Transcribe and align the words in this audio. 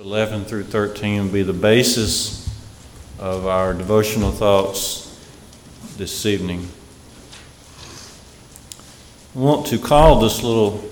11 0.00 0.46
through 0.46 0.64
13 0.64 1.24
will 1.24 1.30
be 1.30 1.42
the 1.42 1.52
basis 1.52 2.48
of 3.18 3.46
our 3.46 3.74
devotional 3.74 4.30
thoughts 4.30 5.20
this 5.98 6.24
evening. 6.24 6.66
I 9.36 9.38
want 9.38 9.66
to 9.66 9.78
call 9.78 10.18
this 10.18 10.42
little 10.42 10.82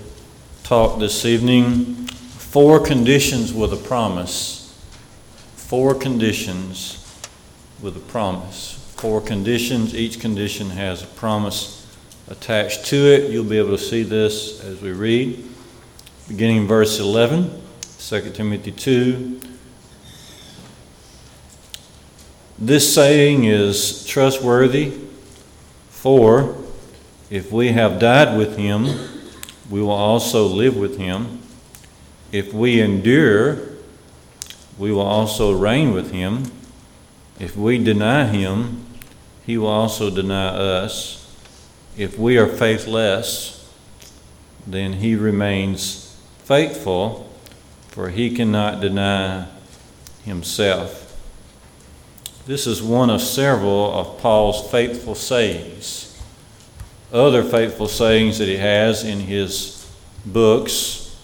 talk 0.61 0.99
this 0.99 1.25
evening 1.25 1.95
Four 2.05 2.79
Conditions 2.79 3.51
with 3.51 3.73
a 3.73 3.75
Promise. 3.75 4.79
Four 5.55 5.95
Conditions 5.95 7.03
with 7.81 7.97
a 7.97 8.01
Promise. 8.01 8.93
Four 8.97 9.19
conditions, 9.19 9.95
each 9.95 10.19
condition 10.19 10.69
has 10.69 11.01
a 11.01 11.07
promise 11.07 11.91
attached 12.29 12.85
to 12.85 12.97
it. 12.97 13.31
You'll 13.31 13.45
be 13.45 13.57
able 13.57 13.75
to 13.75 13.83
see 13.83 14.03
this 14.03 14.63
as 14.63 14.79
we 14.79 14.91
read. 14.91 15.43
Beginning 16.27 16.57
in 16.57 16.67
verse 16.67 16.99
11. 16.99 17.60
2 18.07 18.31
Timothy 18.31 18.71
2. 18.71 19.39
This 22.57 22.93
saying 22.93 23.45
is 23.45 24.05
trustworthy, 24.05 24.91
for 25.89 26.57
if 27.29 27.51
we 27.51 27.69
have 27.69 27.99
died 27.99 28.37
with 28.37 28.57
him, 28.57 28.87
we 29.69 29.81
will 29.81 29.91
also 29.91 30.45
live 30.45 30.75
with 30.75 30.97
him. 30.97 31.41
If 32.31 32.53
we 32.53 32.81
endure, 32.81 33.59
we 34.77 34.91
will 34.91 35.01
also 35.01 35.53
reign 35.53 35.93
with 35.93 36.11
him. 36.11 36.51
If 37.39 37.55
we 37.55 37.77
deny 37.77 38.25
him, 38.25 38.83
he 39.45 39.57
will 39.57 39.67
also 39.67 40.09
deny 40.09 40.47
us. 40.47 41.33
If 41.95 42.17
we 42.17 42.37
are 42.37 42.47
faithless, 42.47 43.71
then 44.65 44.93
he 44.93 45.15
remains 45.15 46.17
faithful 46.43 47.30
for 47.91 48.09
he 48.09 48.33
cannot 48.33 48.79
deny 48.79 49.45
himself. 50.23 51.01
This 52.45 52.65
is 52.65 52.81
one 52.81 53.09
of 53.09 53.21
several 53.21 53.93
of 53.93 54.17
Paul's 54.19 54.69
faithful 54.71 55.13
sayings. 55.13 56.07
Other 57.11 57.43
faithful 57.43 57.89
sayings 57.89 58.39
that 58.39 58.47
he 58.47 58.57
has 58.57 59.03
in 59.03 59.19
his 59.19 59.85
books. 60.25 61.17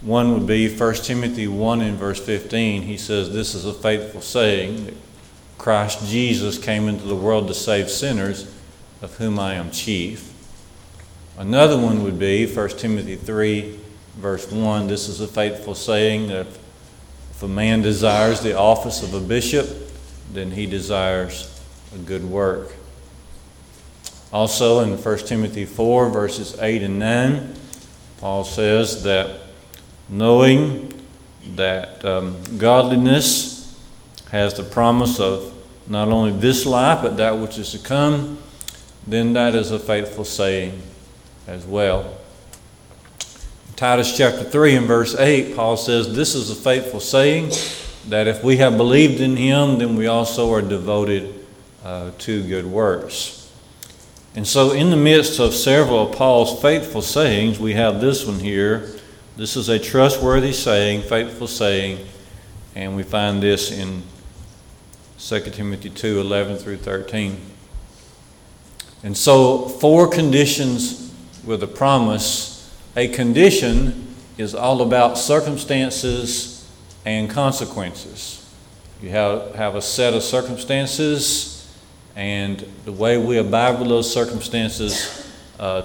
One 0.00 0.34
would 0.34 0.48
be 0.48 0.68
1 0.68 0.94
Timothy 0.96 1.46
1 1.46 1.80
in 1.80 1.96
verse 1.96 2.18
15. 2.18 2.82
He 2.82 2.96
says, 2.96 3.32
This 3.32 3.54
is 3.54 3.64
a 3.64 3.72
faithful 3.72 4.20
saying 4.20 4.86
that 4.86 4.94
Christ 5.58 6.04
Jesus 6.08 6.58
came 6.58 6.88
into 6.88 7.04
the 7.04 7.14
world 7.14 7.46
to 7.46 7.54
save 7.54 7.88
sinners, 7.88 8.52
of 9.00 9.16
whom 9.18 9.38
I 9.38 9.54
am 9.54 9.70
chief. 9.70 10.32
Another 11.38 11.78
one 11.78 12.02
would 12.02 12.18
be 12.18 12.52
1 12.52 12.68
Timothy 12.70 13.14
3 13.14 13.78
verse 14.14 14.50
1 14.50 14.86
this 14.86 15.08
is 15.08 15.20
a 15.20 15.28
faithful 15.28 15.74
saying 15.74 16.28
that 16.28 16.46
if 16.46 17.42
a 17.42 17.48
man 17.48 17.82
desires 17.82 18.40
the 18.40 18.56
office 18.56 19.02
of 19.02 19.14
a 19.14 19.20
bishop, 19.20 19.68
then 20.32 20.52
he 20.52 20.64
desires 20.64 21.60
a 21.92 21.98
good 21.98 22.24
work. 22.24 22.72
Also 24.32 24.80
in 24.80 24.96
1 24.96 25.18
Timothy 25.18 25.64
4, 25.64 26.08
verses 26.08 26.56
8 26.60 26.82
and 26.82 26.98
9, 27.00 27.54
Paul 28.18 28.44
says 28.44 29.02
that 29.02 29.40
knowing 30.08 30.92
that 31.56 32.04
um, 32.04 32.40
godliness 32.58 33.76
has 34.30 34.54
the 34.54 34.62
promise 34.62 35.18
of 35.18 35.52
not 35.88 36.08
only 36.08 36.30
this 36.30 36.64
life, 36.64 37.02
but 37.02 37.16
that 37.16 37.38
which 37.38 37.58
is 37.58 37.72
to 37.72 37.78
come, 37.78 38.38
then 39.06 39.32
that 39.32 39.56
is 39.56 39.72
a 39.72 39.80
faithful 39.80 40.24
saying 40.24 40.80
as 41.48 41.66
well. 41.66 42.16
Titus 43.82 44.16
chapter 44.16 44.44
3 44.44 44.76
and 44.76 44.86
verse 44.86 45.16
8, 45.16 45.56
Paul 45.56 45.76
says, 45.76 46.14
This 46.14 46.36
is 46.36 46.50
a 46.50 46.54
faithful 46.54 47.00
saying 47.00 47.50
that 48.06 48.28
if 48.28 48.44
we 48.44 48.58
have 48.58 48.76
believed 48.76 49.20
in 49.20 49.36
him, 49.36 49.78
then 49.78 49.96
we 49.96 50.06
also 50.06 50.52
are 50.52 50.62
devoted 50.62 51.44
uh, 51.82 52.12
to 52.18 52.46
good 52.46 52.64
works. 52.64 53.52
And 54.36 54.46
so, 54.46 54.70
in 54.70 54.90
the 54.90 54.96
midst 54.96 55.40
of 55.40 55.52
several 55.52 56.08
of 56.08 56.16
Paul's 56.16 56.62
faithful 56.62 57.02
sayings, 57.02 57.58
we 57.58 57.72
have 57.72 58.00
this 58.00 58.24
one 58.24 58.38
here. 58.38 58.88
This 59.36 59.56
is 59.56 59.68
a 59.68 59.80
trustworthy 59.80 60.52
saying, 60.52 61.02
faithful 61.02 61.48
saying, 61.48 62.06
and 62.76 62.94
we 62.94 63.02
find 63.02 63.42
this 63.42 63.72
in 63.72 64.04
2 65.18 65.40
Timothy 65.50 65.90
2 65.90 66.20
11 66.20 66.58
through 66.58 66.76
13. 66.76 67.36
And 69.02 69.16
so, 69.16 69.66
four 69.66 70.06
conditions 70.06 71.12
with 71.44 71.64
a 71.64 71.66
promise 71.66 72.51
a 72.96 73.08
condition 73.08 74.14
is 74.36 74.54
all 74.54 74.82
about 74.82 75.16
circumstances 75.16 76.70
and 77.04 77.28
consequences. 77.30 78.38
You 79.00 79.10
have, 79.10 79.54
have 79.54 79.74
a 79.74 79.82
set 79.82 80.14
of 80.14 80.22
circumstances, 80.22 81.68
and 82.14 82.64
the 82.84 82.92
way 82.92 83.18
we 83.18 83.38
abide 83.38 83.78
with 83.78 83.88
those 83.88 84.12
circumstances 84.12 85.26
uh, 85.58 85.82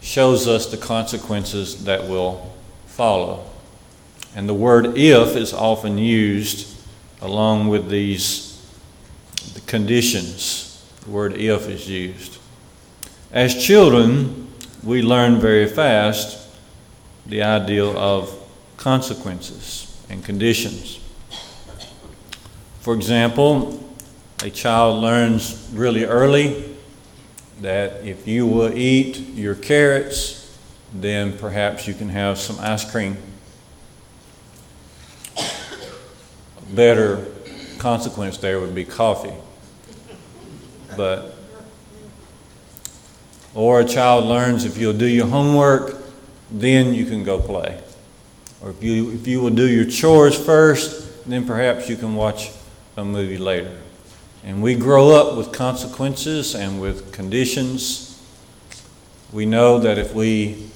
shows 0.00 0.46
us 0.46 0.66
the 0.66 0.76
consequences 0.76 1.84
that 1.84 2.08
will 2.08 2.54
follow. 2.86 3.44
And 4.34 4.48
the 4.48 4.54
word 4.54 4.98
if 4.98 5.36
is 5.36 5.52
often 5.52 5.98
used 5.98 6.76
along 7.20 7.68
with 7.68 7.88
these 7.88 8.50
the 9.54 9.60
conditions. 9.62 10.84
The 11.04 11.10
word 11.10 11.36
if 11.36 11.68
is 11.68 11.88
used. 11.88 12.38
As 13.32 13.64
children, 13.64 14.52
we 14.82 15.02
learn 15.02 15.40
very 15.40 15.66
fast 15.66 16.41
the 17.26 17.42
idea 17.42 17.84
of 17.84 18.32
consequences 18.76 20.04
and 20.08 20.24
conditions. 20.24 20.98
For 22.80 22.94
example, 22.94 23.82
a 24.42 24.50
child 24.50 25.00
learns 25.00 25.70
really 25.72 26.04
early 26.04 26.76
that 27.60 28.04
if 28.04 28.26
you 28.26 28.46
will 28.46 28.76
eat 28.76 29.18
your 29.18 29.54
carrots, 29.54 30.58
then 30.92 31.38
perhaps 31.38 31.86
you 31.86 31.94
can 31.94 32.08
have 32.08 32.38
some 32.38 32.56
ice 32.58 32.90
cream. 32.90 33.16
A 35.38 36.74
better 36.74 37.24
consequence 37.78 38.36
there 38.38 38.58
would 38.58 38.74
be 38.74 38.84
coffee. 38.84 39.34
But, 40.96 41.36
or 43.54 43.80
a 43.80 43.84
child 43.84 44.24
learns 44.24 44.64
if 44.64 44.76
you'll 44.76 44.92
do 44.92 45.06
your 45.06 45.28
homework, 45.28 46.01
then 46.52 46.94
you 46.94 47.06
can 47.06 47.24
go 47.24 47.38
play. 47.40 47.80
Or 48.60 48.70
if 48.70 48.82
you, 48.82 49.10
if 49.12 49.26
you 49.26 49.40
will 49.40 49.50
do 49.50 49.68
your 49.68 49.84
chores 49.84 50.38
first, 50.38 51.28
then 51.28 51.46
perhaps 51.46 51.88
you 51.88 51.96
can 51.96 52.14
watch 52.14 52.50
a 52.96 53.04
movie 53.04 53.38
later. 53.38 53.78
And 54.44 54.62
we 54.62 54.74
grow 54.74 55.10
up 55.10 55.36
with 55.36 55.52
consequences 55.52 56.54
and 56.54 56.80
with 56.80 57.12
conditions. 57.12 58.22
We 59.32 59.46
know 59.46 59.78
that 59.78 59.98
if 59.98 60.14
we 60.14 60.68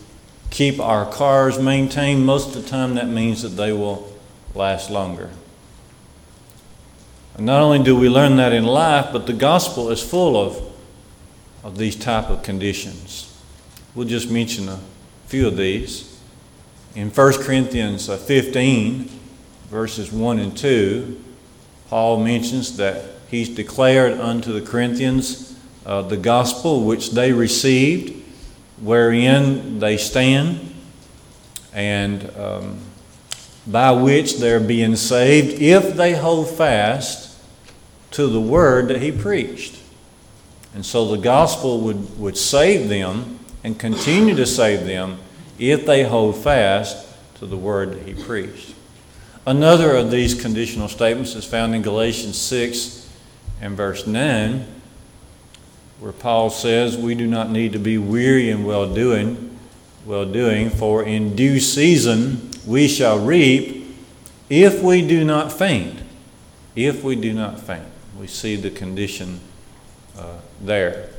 keep 0.51 0.81
our 0.81 1.11
cars 1.11 1.59
maintained, 1.59 2.25
most 2.25 2.55
of 2.55 2.63
the 2.63 2.69
time 2.69 2.95
that 2.95 3.09
means 3.09 3.43
that 3.43 3.51
they 3.51 3.73
will 3.73 4.13
last 4.55 4.91
longer. 4.91 5.31
And 7.37 7.45
not 7.45 7.61
only 7.61 7.83
do 7.83 7.95
we 7.95 8.09
learn 8.09 8.37
that 8.37 8.53
in 8.53 8.65
life, 8.65 9.09
but 9.13 9.27
the 9.27 9.33
gospel 9.33 9.91
is 9.91 10.03
full 10.03 10.37
of, 10.37 10.73
of 11.63 11.77
these 11.77 11.95
type 11.95 12.31
of 12.31 12.43
conditions. 12.43 13.33
We'll 13.95 14.09
just 14.09 14.31
mention 14.31 14.69
a 14.69 14.81
few 15.27 15.49
of 15.49 15.57
these. 15.57 16.21
In 16.95 17.11
1 17.11 17.33
Corinthians 17.43 18.09
uh, 18.09 18.17
15, 18.17 19.11
verses 19.69 20.13
1 20.13 20.39
and 20.39 20.57
2, 20.57 21.21
Paul 21.89 22.23
mentions 22.23 22.77
that 22.77 23.05
he's 23.29 23.49
declared 23.49 24.21
unto 24.21 24.53
the 24.53 24.61
Corinthians 24.65 25.59
uh, 25.85 26.03
the 26.03 26.17
gospel 26.17 26.85
which 26.85 27.11
they 27.11 27.33
received, 27.33 28.23
wherein 28.81 29.79
they 29.81 29.97
stand, 29.97 30.75
and 31.73 32.31
um, 32.37 32.79
by 33.67 33.91
which 33.91 34.39
they're 34.39 34.61
being 34.61 34.97
saved 34.97 35.61
if 35.61 35.95
they 35.97 36.15
hold 36.15 36.49
fast 36.49 37.37
to 38.13 38.29
the 38.29 38.41
word 38.41 38.89
that 38.89 39.03
he 39.03 39.11
preached. 39.11 39.79
And 40.73 40.87
so 40.87 41.05
the 41.05 41.21
gospel 41.21 41.81
would, 41.81 42.19
would 42.19 42.37
save 42.37 42.89
them 42.89 43.36
and 43.67 43.81
continue 43.81 44.37
to 44.37 44.47
save 44.47 44.87
them 44.87 45.19
if 45.59 45.87
they 45.87 46.05
hold 46.05 46.37
fast 46.37 47.05
to 47.35 47.47
the 47.47 47.57
word 47.57 47.91
that 47.91 48.03
he 48.03 48.15
preached. 48.15 48.73
Another 49.45 49.97
of 49.97 50.09
these 50.09 50.41
conditional 50.41 50.87
statements 50.87 51.35
is 51.35 51.45
found 51.45 51.75
in 51.75 51.83
Galatians 51.83 52.39
6 52.39 53.11
and 53.61 53.77
verse 53.77 54.07
9, 54.07 54.65
where 55.99 56.13
Paul 56.13 56.49
says, 56.49 56.97
We 56.97 57.17
do 57.17 57.27
not 57.27 57.51
need 57.51 57.73
to 57.73 57.81
be 57.81 57.99
weary 57.99 58.51
in 58.51 58.65
well 58.65 58.95
doing, 58.95 59.59
well 60.05 60.27
doing, 60.27 60.71
for 60.71 61.03
in 61.03 61.35
due 61.35 61.59
season 61.59 62.53
we 62.65 62.87
shall 62.87 63.19
reap 63.19 63.85
if 64.49 64.81
we 64.81 65.05
do 65.05 65.25
not 65.25 65.53
faint. 65.53 65.99
If 66.77 67.03
we 67.03 67.17
do 67.17 67.33
not 67.33 67.59
faint. 67.59 67.87
We 68.17 68.29
see 68.29 68.55
the 68.55 68.71
condition 68.71 69.41
uh, 70.17 70.37
there 70.61 71.16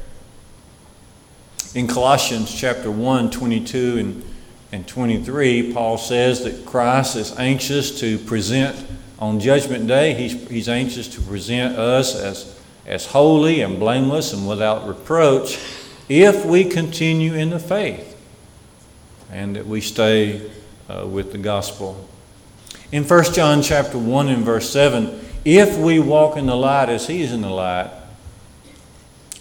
in 1.75 1.87
Colossians 1.87 2.53
chapter 2.53 2.89
1, 2.89 3.31
22 3.31 3.97
and 3.97 4.23
and 4.71 4.87
23, 4.87 5.73
Paul 5.73 5.97
says 5.97 6.43
that 6.43 6.65
Christ 6.65 7.15
is 7.15 7.37
anxious 7.39 7.99
to 8.01 8.17
present 8.19 8.75
on 9.19 9.39
Judgment 9.39 9.87
Day, 9.87 10.13
he's, 10.13 10.47
he's 10.49 10.69
anxious 10.69 11.07
to 11.09 11.21
present 11.21 11.77
us 11.77 12.15
as, 12.15 12.59
as 12.85 13.05
holy 13.07 13.61
and 13.61 13.79
blameless 13.79 14.33
and 14.33 14.47
without 14.47 14.87
reproach 14.87 15.57
if 16.09 16.45
we 16.45 16.65
continue 16.65 17.33
in 17.33 17.49
the 17.49 17.59
faith 17.59 18.15
and 19.31 19.55
that 19.55 19.65
we 19.65 19.81
stay 19.81 20.51
uh, 20.89 21.07
with 21.07 21.31
the 21.31 21.37
gospel. 21.37 22.07
In 22.91 23.03
1 23.03 23.33
John 23.33 23.61
chapter 23.61 23.97
1 23.97 24.29
and 24.29 24.43
verse 24.43 24.69
7, 24.69 25.19
if 25.45 25.77
we 25.77 25.99
walk 25.99 26.37
in 26.37 26.45
the 26.45 26.55
light 26.55 26.89
as 26.89 27.07
he 27.07 27.21
is 27.21 27.31
in 27.31 27.41
the 27.41 27.49
light, 27.49 27.89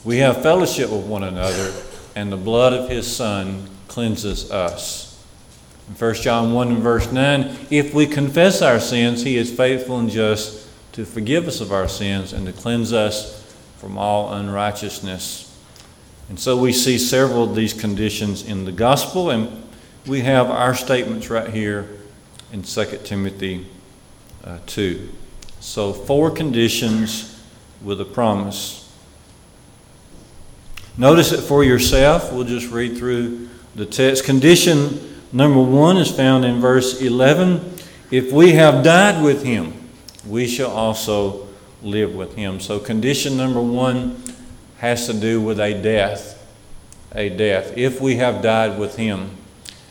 we 0.05 0.19
have 0.19 0.41
fellowship 0.41 0.89
with 0.89 1.05
one 1.05 1.25
another, 1.25 1.73
and 2.17 2.33
the 2.33 2.37
blood 2.37 2.73
of 2.73 2.89
his 2.89 3.15
Son 3.15 3.69
cleanses 3.87 4.51
us. 4.51 5.25
In 5.87 5.95
1 5.95 6.15
John 6.15 6.55
1 6.55 6.69
and 6.69 6.79
verse 6.79 7.13
9, 7.13 7.69
if 7.71 7.95
we 7.95 8.07
confess 8.07 8.63
our 8.63 8.81
sins, 8.81 9.23
he 9.23 9.37
is 9.37 9.55
faithful 9.55 9.99
and 9.99 10.11
just 10.11 10.67
to 10.93 11.05
forgive 11.05 11.47
us 11.47 11.61
of 11.61 11.71
our 11.71 11.87
sins 11.87 12.33
and 12.33 12.47
to 12.47 12.53
cleanse 12.53 12.93
us 12.93 13.55
from 13.77 13.99
all 13.99 14.33
unrighteousness. 14.33 15.43
And 16.31 16.41
so 16.41 16.57
we 16.57 16.73
see 16.73 16.99
several 16.99 17.45
of 17.45 17.55
these 17.55 17.75
conditions 17.75 18.43
in 18.43 18.65
the 18.65 18.73
gospel, 18.73 19.31
and 19.31 19.65
we 20.07 20.23
have 20.23 20.51
our 20.51 20.75
statements 20.75 21.29
right 21.29 21.51
here 21.51 21.87
in 22.51 22.63
2 22.63 23.01
Timothy 23.05 23.67
uh, 24.43 24.59
2. 24.67 25.11
So, 25.61 25.93
four 25.93 26.31
conditions 26.31 27.41
with 27.83 28.01
a 28.01 28.05
promise. 28.05 28.86
Notice 30.99 31.33
it 31.33 31.43
for 31.43 31.63
yourself. 31.63 32.33
We'll 32.33 32.45
just 32.45 32.71
read 32.71 32.97
through 32.97 33.49
the 33.75 33.85
text. 33.85 34.25
Condition 34.25 35.23
number 35.31 35.61
one 35.61 35.99
is 35.99 36.11
found 36.11 36.47
in 36.47 36.59
verse 36.61 37.03
11. 37.03 37.75
If 38.11 38.33
we 38.33 38.53
have 38.53 38.83
died 38.83 39.23
with 39.23 39.45
him, 39.45 39.75
we 40.27 40.47
shall 40.47 40.71
also 40.71 41.49
live 41.83 42.15
with 42.15 42.35
him. 42.35 42.61
So, 42.61 42.79
condition 42.79 43.37
number 43.37 43.61
one 43.61 44.23
has 44.79 45.07
to 45.07 45.13
do 45.13 45.41
with 45.41 45.61
a 45.61 45.75
death. 45.75 46.33
A 47.15 47.29
death. 47.29 47.77
If 47.77 48.01
we 48.01 48.17
have 48.17 48.43
died 48.43 48.79
with 48.79 48.97
him. 48.97 49.37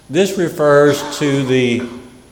This 0.09 0.37
refers 0.37 1.19
to 1.19 1.45
the, 1.45 1.87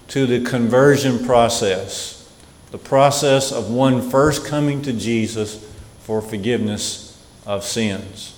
to 0.10 0.26
the 0.26 0.44
conversion 0.44 1.24
process, 1.26 2.32
the 2.72 2.78
process 2.80 3.52
of 3.52 3.70
one 3.70 4.10
first 4.10 4.46
coming 4.46 4.82
to 4.84 4.94
Jesus 4.94 5.64
for 6.00 6.22
forgiveness 6.22 7.24
of 7.46 7.64
sins. 7.64 8.33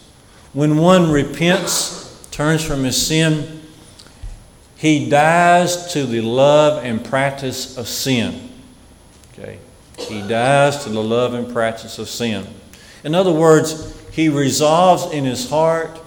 When 0.56 0.78
one 0.78 1.12
repents, 1.12 2.30
turns 2.32 2.64
from 2.64 2.86
his 2.86 3.06
sin, 3.06 3.62
he 4.78 5.10
dies 5.10 5.92
to 5.92 6.06
the 6.06 6.22
love 6.22 6.82
and 6.86 7.04
practice 7.04 7.78
of 7.78 7.90
sin. 7.90 8.52
Okay? 9.34 9.60
He 9.98 10.26
dies 10.26 10.86
to 10.86 10.90
the 10.90 11.04
love 11.04 11.34
and 11.34 11.52
practice 11.52 12.00
of 12.00 12.08
sin. 12.08 12.48
In 13.04 13.14
other 13.14 13.34
words, 13.34 14.00
he 14.12 14.30
resolves 14.30 15.14
in 15.14 15.26
his 15.26 15.50
heart 15.50 16.00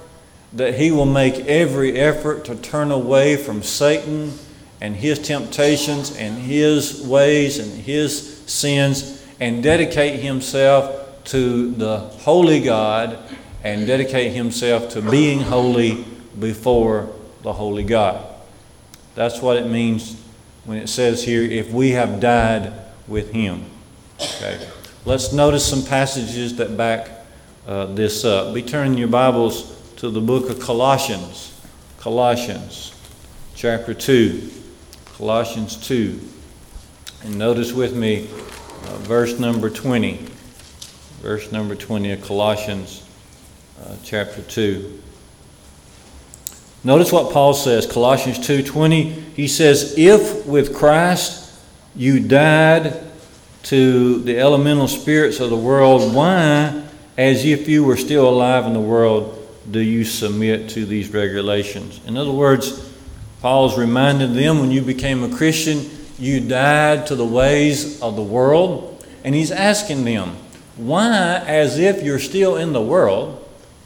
that 0.55 0.77
he 0.77 0.91
will 0.91 1.05
make 1.05 1.35
every 1.41 1.99
effort 1.99 2.47
to 2.47 2.57
turn 2.57 2.91
away 2.91 3.37
from 3.37 3.63
Satan 3.63 4.33
and 4.81 4.97
his 4.97 5.19
temptations 5.19 6.17
and 6.17 6.39
his 6.39 7.07
ways 7.07 7.59
and 7.59 7.83
his 7.83 8.39
sins 8.47 9.23
and 9.41 9.63
dedicate 9.63 10.21
himself 10.21 11.23
to 11.25 11.71
the 11.73 11.99
holy 11.99 12.61
God 12.61 13.19
and 13.65 13.87
dedicate 13.87 14.33
himself 14.33 14.91
to 14.91 15.03
being 15.03 15.41
holy 15.41 16.05
before 16.39 17.13
the 17.43 17.53
holy 17.53 17.85
God. 17.85 18.25
That's 19.15 19.41
what 19.43 19.57
it 19.57 19.67
means 19.67 20.21
when 20.65 20.79
it 20.79 20.89
says 20.89 21.25
here, 21.25 21.43
if 21.43 21.71
we 21.73 21.91
have 21.91 22.21
died 22.21 22.73
with 23.07 23.33
him. 23.33 23.65
Okay. 24.21 24.69
Let's 25.05 25.33
notice 25.33 25.67
some 25.67 25.85
passages 25.85 26.57
that 26.57 26.77
back 26.77 27.09
uh, 27.67 27.87
this 27.87 28.25
up. 28.25 28.55
Be 28.55 28.63
turning 28.63 28.99
your 28.99 29.09
Bibles 29.09 29.81
to 29.97 30.11
the 30.11 30.21
book 30.21 30.51
of 30.51 30.61
Colossians. 30.61 31.59
Colossians 31.99 32.95
chapter 33.55 33.95
2. 33.95 34.51
Colossians 35.17 35.77
2. 35.89 36.21
And 37.25 37.39
notice 37.39 37.73
with 37.73 37.97
me 37.97 38.29
uh, 38.29 38.99
verse 38.99 39.39
number 39.39 39.71
20. 39.71 40.27
Verse 41.23 41.51
number 41.51 41.75
20 41.75 42.13
of 42.13 42.23
Colossians 42.23 43.08
uh, 43.83 43.95
chapter 44.03 44.43
2. 44.43 45.01
Notice 46.85 47.13
what 47.13 47.33
Paul 47.33 47.55
says, 47.55 47.87
Colossians 47.87 48.39
2:20. 48.39 49.15
He 49.35 49.49
says, 49.49 49.95
"If 49.97 50.47
with 50.47 50.75
Christ 50.75 51.53
you 51.97 52.21
died 52.21 52.95
to 53.65 54.21
the 54.21 54.39
elemental 54.39 54.89
spirits 54.89 55.41
of 55.41 55.51
the 55.51 55.57
world, 55.57 56.15
why, 56.15 56.83
as 57.17 57.45
if 57.45 57.69
you 57.69 57.85
were 57.85 57.97
still 57.97 58.29
alive 58.29 58.65
in 58.67 58.73
the 58.73 58.81
world, 58.81 59.35
do 59.71 59.81
you 59.81 60.05
submit 60.05 60.69
to 60.71 60.87
these 60.87 61.13
regulations? 61.13 62.01
In 62.07 62.17
other 62.17 62.31
words, 62.31 62.89
Paul's 63.41 63.77
reminding 63.77 64.35
them 64.35 64.61
when 64.61 64.71
you 64.71 64.83
became 64.83 65.23
a 65.23 65.29
Christian, 65.29 65.91
you 66.19 66.41
died 66.41 67.07
to 67.09 67.15
the 67.15 67.27
ways 67.27 68.01
of 68.01 68.17
the 68.17 68.23
world. 68.23 69.05
And 69.25 69.35
he's 69.35 69.51
asking 69.51 70.05
them, 70.05 70.37
why, 70.77 71.43
as 71.47 71.79
if 71.79 72.03
you're 72.03 72.19
still 72.19 72.57
in 72.57 72.73
the 72.73 72.81
world, 72.81 73.38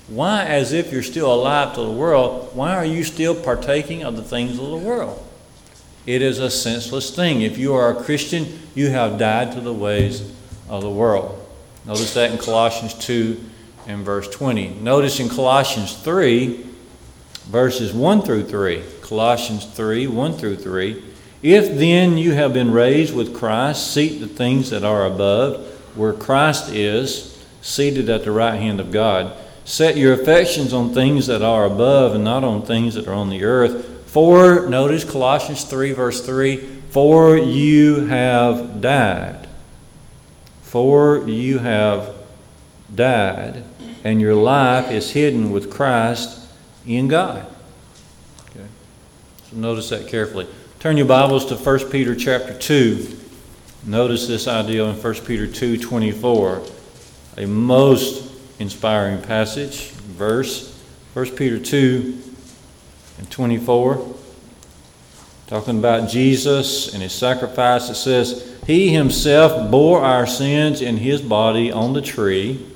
why, 0.09 0.45
as 0.45 0.73
if 0.73 0.93
you're 0.93 1.03
still 1.03 1.33
alive 1.33 1.75
to 1.75 1.83
the 1.83 1.91
world, 1.91 2.55
why 2.55 2.75
are 2.75 2.85
you 2.85 3.05
still 3.05 3.35
partaking 3.35 4.05
of 4.05 4.17
the 4.17 4.23
things 4.23 4.59
of 4.59 4.69
the 4.69 4.77
world? 4.77 5.25
It 6.07 6.23
is 6.23 6.39
a 6.39 6.51
senseless 6.51 7.15
thing. 7.15 7.43
If 7.43 7.59
you 7.59 7.75
are 7.75 7.91
a 7.91 8.03
Christian, 8.03 8.61
you 8.75 8.91
have 8.91 9.19
died 9.19 9.53
to 9.53 9.61
the 9.61 9.73
ways 9.73 10.33
of 10.69 10.83
the 10.83 10.91
world. 10.91 11.39
Notice 11.87 12.15
that 12.15 12.33
in 12.33 12.39
Colossians 12.39 12.95
2 12.95 13.41
and 13.87 14.05
verse 14.05 14.29
20. 14.29 14.75
Notice 14.81 15.21
in 15.21 15.29
Colossians 15.29 15.95
3, 15.95 16.67
verses 17.45 17.93
1 17.93 18.23
through 18.23 18.45
3. 18.45 18.83
Colossians 19.03 19.65
3, 19.65 20.07
1 20.07 20.33
through 20.35 20.57
3. 20.57 21.05
If 21.43 21.77
then 21.79 22.19
you 22.19 22.33
have 22.33 22.53
been 22.53 22.73
raised 22.73 23.15
with 23.15 23.35
Christ, 23.35 23.93
seek 23.93 24.21
the 24.21 24.29
things 24.29 24.71
that 24.71 24.85
are 24.85 25.07
above, 25.07 25.67
where 25.97 26.13
Christ 26.13 26.73
is, 26.73 27.45
seated 27.61 28.09
at 28.09 28.25
the 28.25 28.31
right 28.31 28.57
hand 28.57 28.81
of 28.81 28.91
God. 28.91 29.37
Set 29.65 29.97
your 29.97 30.13
affections 30.13 30.73
on 30.73 30.93
things 30.93 31.27
that 31.29 31.43
are 31.43 31.65
above 31.65 32.15
and 32.15 32.25
not 32.25 32.45
on 32.45 32.63
things 32.63 32.95
that 32.95 33.07
are 33.07 33.15
on 33.15 33.31
the 33.31 33.45
earth. 33.45 33.87
For, 34.07 34.69
notice 34.69 35.05
Colossians 35.05 35.65
3, 35.65 35.93
verse 35.93 36.25
3 36.25 36.57
For 36.91 37.37
you 37.37 38.07
have 38.07 38.81
died. 38.81 39.49
For 40.63 41.29
you 41.29 41.59
have 41.59 42.15
died 42.95 43.65
and 44.05 44.21
your 44.21 44.35
life 44.35 44.91
is 44.91 45.13
hidden 45.13 45.53
with 45.53 45.71
Christ 45.71 46.47
in 46.87 47.09
God. 47.09 47.47
Okay. 48.51 48.67
So 49.51 49.57
notice 49.57 49.89
that 49.91 50.09
carefully. 50.09 50.47
Turn 50.81 50.97
your 50.97 51.07
Bibles 51.07 51.47
to 51.47 51.57
1 51.57 51.91
Peter 51.91 52.15
chapter 52.15 52.57
2. 52.59 53.19
Notice 53.85 54.27
this 54.27 54.49
idea 54.49 54.85
in 54.85 54.97
1 54.97 55.15
Peter 55.25 55.47
2 55.47 55.79
24. 55.79 56.63
A 57.39 57.47
most 57.47 58.32
inspiring 58.59 59.21
passage, 59.23 59.91
verse. 59.91 60.73
1 61.15 61.37
Peter 61.37 61.59
2 61.59 62.23
and 63.19 63.31
24. 63.31 64.15
Talking 65.47 65.79
about 65.79 66.09
Jesus 66.09 66.95
and 66.95 67.03
his 67.03 67.13
sacrifice, 67.13 67.91
it 67.91 67.97
says, 67.97 68.59
He 68.67 68.89
himself 68.89 69.71
bore 69.71 70.01
our 70.01 70.27
sins 70.27 70.81
in 70.81 70.97
his 70.97 71.21
body 71.21 71.71
on 71.71 71.93
the 71.93 72.01
tree 72.01 72.67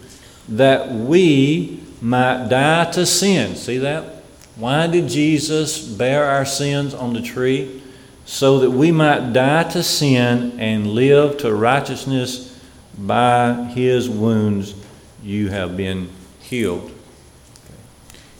that 0.48 0.90
we 0.92 1.80
might 2.02 2.48
die 2.48 2.90
to 2.92 3.06
sin. 3.06 3.56
See 3.56 3.78
that? 3.78 4.22
Why 4.56 4.86
did 4.86 5.08
Jesus 5.08 5.78
bear 5.78 6.24
our 6.24 6.44
sins 6.44 6.92
on 6.92 7.14
the 7.14 7.22
tree? 7.22 7.82
So 8.26 8.58
that 8.58 8.70
we 8.70 8.92
might 8.92 9.32
die 9.32 9.64
to 9.70 9.82
sin 9.82 10.58
and 10.58 10.88
live 10.88 11.38
to 11.38 11.54
righteousness. 11.54 12.52
By 12.98 13.52
his 13.74 14.08
wounds 14.08 14.72
you 15.26 15.48
have 15.48 15.76
been 15.76 16.08
healed. 16.40 16.92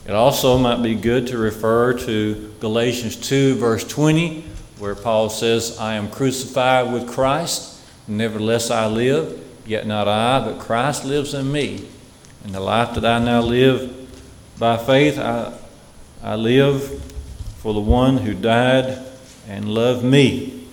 It 0.07 0.13
also 0.13 0.57
might 0.57 0.83
be 0.85 0.95
good 0.95 1.27
to 1.29 1.39
refer 1.39 1.95
to 1.95 2.55
Galatians 2.61 3.17
2, 3.17 3.57
verse 3.57 3.83
20, 3.83 4.45
where 4.79 4.95
Paul 4.95 5.29
says, 5.29 5.79
I 5.81 5.95
am 5.95 6.09
crucified 6.09 6.93
with 6.93 7.09
Christ, 7.09 7.83
nevertheless 8.07 8.71
I 8.71 8.87
live, 8.87 9.45
yet 9.67 9.85
not 9.85 10.07
I, 10.07 10.39
but 10.45 10.61
Christ 10.61 11.05
lives 11.05 11.35
in 11.35 11.51
me. 11.51 11.89
And 12.45 12.55
the 12.55 12.61
life 12.61 12.95
that 12.95 13.05
I 13.05 13.19
now 13.19 13.41
live 13.41 13.93
by 14.57 14.77
faith, 14.77 15.19
I, 15.19 15.53
I 16.23 16.37
live 16.37 17.03
for 17.57 17.75
the 17.75 17.81
one 17.81 18.19
who 18.19 18.33
died 18.33 19.05
and 19.49 19.69
loved 19.69 20.05
me. 20.05 20.69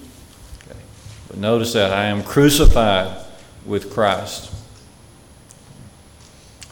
Okay. 0.61 0.79
But 1.27 1.37
notice 1.37 1.73
that 1.73 1.91
I 1.91 2.05
am 2.05 2.21
crucified 2.21 3.17
with 3.65 3.91
Christ. 3.91 4.52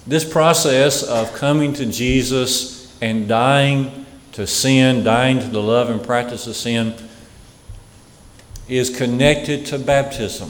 This 0.07 0.29
process 0.29 1.03
of 1.03 1.33
coming 1.33 1.73
to 1.73 1.85
Jesus 1.85 2.97
and 3.01 3.27
dying 3.27 4.05
to 4.33 4.47
sin, 4.47 5.03
dying 5.03 5.39
to 5.39 5.47
the 5.47 5.61
love 5.61 5.89
and 5.89 6.03
practice 6.03 6.47
of 6.47 6.55
sin, 6.55 6.95
is 8.67 8.95
connected 8.95 9.65
to 9.67 9.77
baptism. 9.77 10.49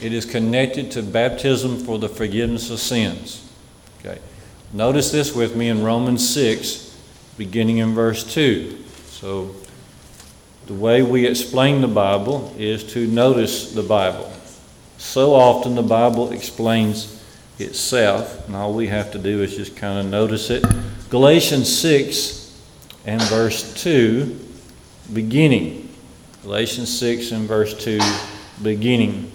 It 0.00 0.12
is 0.12 0.26
connected 0.26 0.90
to 0.92 1.02
baptism 1.02 1.78
for 1.78 1.98
the 1.98 2.08
forgiveness 2.08 2.70
of 2.70 2.80
sins. 2.80 3.48
Okay. 4.00 4.18
Notice 4.72 5.12
this 5.12 5.34
with 5.34 5.54
me 5.54 5.68
in 5.68 5.82
Romans 5.82 6.28
6, 6.34 6.98
beginning 7.38 7.78
in 7.78 7.94
verse 7.94 8.24
2. 8.34 8.78
So, 9.06 9.54
the 10.66 10.74
way 10.74 11.02
we 11.02 11.26
explain 11.26 11.80
the 11.80 11.88
Bible 11.88 12.54
is 12.56 12.84
to 12.92 13.06
notice 13.06 13.72
the 13.72 13.82
Bible. 13.82 14.32
So 14.98 15.34
often 15.34 15.74
the 15.74 15.82
Bible 15.82 16.32
explains 16.32 17.21
itself, 17.58 18.46
and 18.46 18.56
all 18.56 18.72
we 18.72 18.88
have 18.88 19.12
to 19.12 19.18
do 19.18 19.42
is 19.42 19.56
just 19.56 19.76
kind 19.76 19.98
of 19.98 20.06
notice 20.06 20.50
it. 20.50 20.64
Galatians 21.10 21.74
6 21.78 22.60
and 23.06 23.20
verse 23.22 23.82
2, 23.82 24.38
beginning. 25.12 25.88
Galatians 26.42 26.98
6 26.98 27.32
and 27.32 27.46
verse 27.46 27.74
2, 27.84 28.00
beginning. 28.62 29.30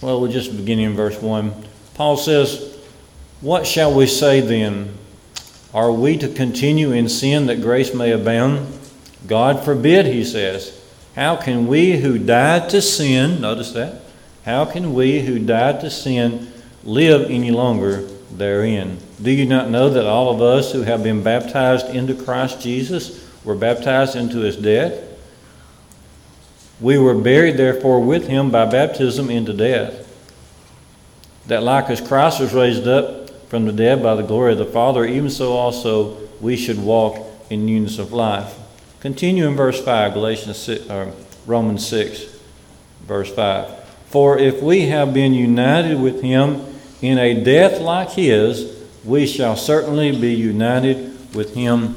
Well, 0.00 0.20
we're 0.20 0.28
just 0.30 0.56
beginning 0.56 0.86
in 0.86 0.94
verse 0.94 1.20
1. 1.20 1.52
Paul 1.94 2.16
says, 2.16 2.78
What 3.40 3.66
shall 3.66 3.94
we 3.94 4.06
say 4.06 4.40
then? 4.40 4.96
Are 5.72 5.90
we 5.90 6.16
to 6.18 6.28
continue 6.28 6.92
in 6.92 7.08
sin 7.08 7.46
that 7.46 7.60
grace 7.60 7.94
may 7.94 8.12
abound? 8.12 8.78
God 9.26 9.64
forbid, 9.64 10.06
he 10.06 10.24
says. 10.24 10.80
How 11.16 11.36
can 11.36 11.66
we 11.66 11.98
who 11.98 12.18
died 12.18 12.68
to 12.70 12.82
sin, 12.82 13.40
notice 13.40 13.72
that, 13.72 14.02
how 14.44 14.64
can 14.64 14.94
we 14.94 15.20
who 15.20 15.38
died 15.38 15.80
to 15.80 15.90
sin 15.90 16.52
live 16.84 17.30
any 17.30 17.50
longer 17.50 18.02
therein? 18.30 18.98
Do 19.22 19.30
you 19.30 19.46
not 19.46 19.70
know 19.70 19.88
that 19.90 20.06
all 20.06 20.34
of 20.34 20.42
us 20.42 20.72
who 20.72 20.82
have 20.82 21.02
been 21.02 21.22
baptized 21.22 21.86
into 21.86 22.14
Christ 22.14 22.60
Jesus 22.60 23.24
were 23.44 23.54
baptized 23.54 24.16
into 24.16 24.40
his 24.40 24.56
death. 24.56 25.02
We 26.80 26.98
were 26.98 27.14
buried, 27.14 27.56
therefore, 27.56 28.00
with 28.00 28.26
him 28.26 28.50
by 28.50 28.64
baptism 28.64 29.30
into 29.30 29.52
death. 29.52 30.00
That 31.46 31.62
like 31.62 31.90
as 31.90 32.00
Christ 32.00 32.40
was 32.40 32.54
raised 32.54 32.88
up 32.88 33.30
from 33.48 33.66
the 33.66 33.72
dead 33.72 34.02
by 34.02 34.14
the 34.14 34.22
glory 34.22 34.52
of 34.52 34.58
the 34.58 34.64
Father, 34.64 35.04
even 35.04 35.30
so 35.30 35.52
also 35.52 36.16
we 36.40 36.56
should 36.56 36.82
walk 36.82 37.18
in 37.50 37.66
newness 37.66 37.98
of 37.98 38.12
life. 38.12 38.58
Continue 39.00 39.46
in 39.46 39.54
verse 39.54 39.82
5, 39.84 40.14
Galatians 40.14 40.56
6, 40.58 40.90
or 40.90 41.12
Romans 41.46 41.86
6, 41.86 42.24
verse 43.02 43.32
5. 43.32 43.83
For 44.14 44.38
if 44.38 44.62
we 44.62 44.82
have 44.82 45.12
been 45.12 45.34
united 45.34 46.00
with 46.00 46.22
him 46.22 46.64
in 47.02 47.18
a 47.18 47.42
death 47.42 47.80
like 47.80 48.10
his, 48.10 48.80
we 49.04 49.26
shall 49.26 49.56
certainly 49.56 50.16
be 50.16 50.32
united 50.32 51.34
with 51.34 51.56
him 51.56 51.96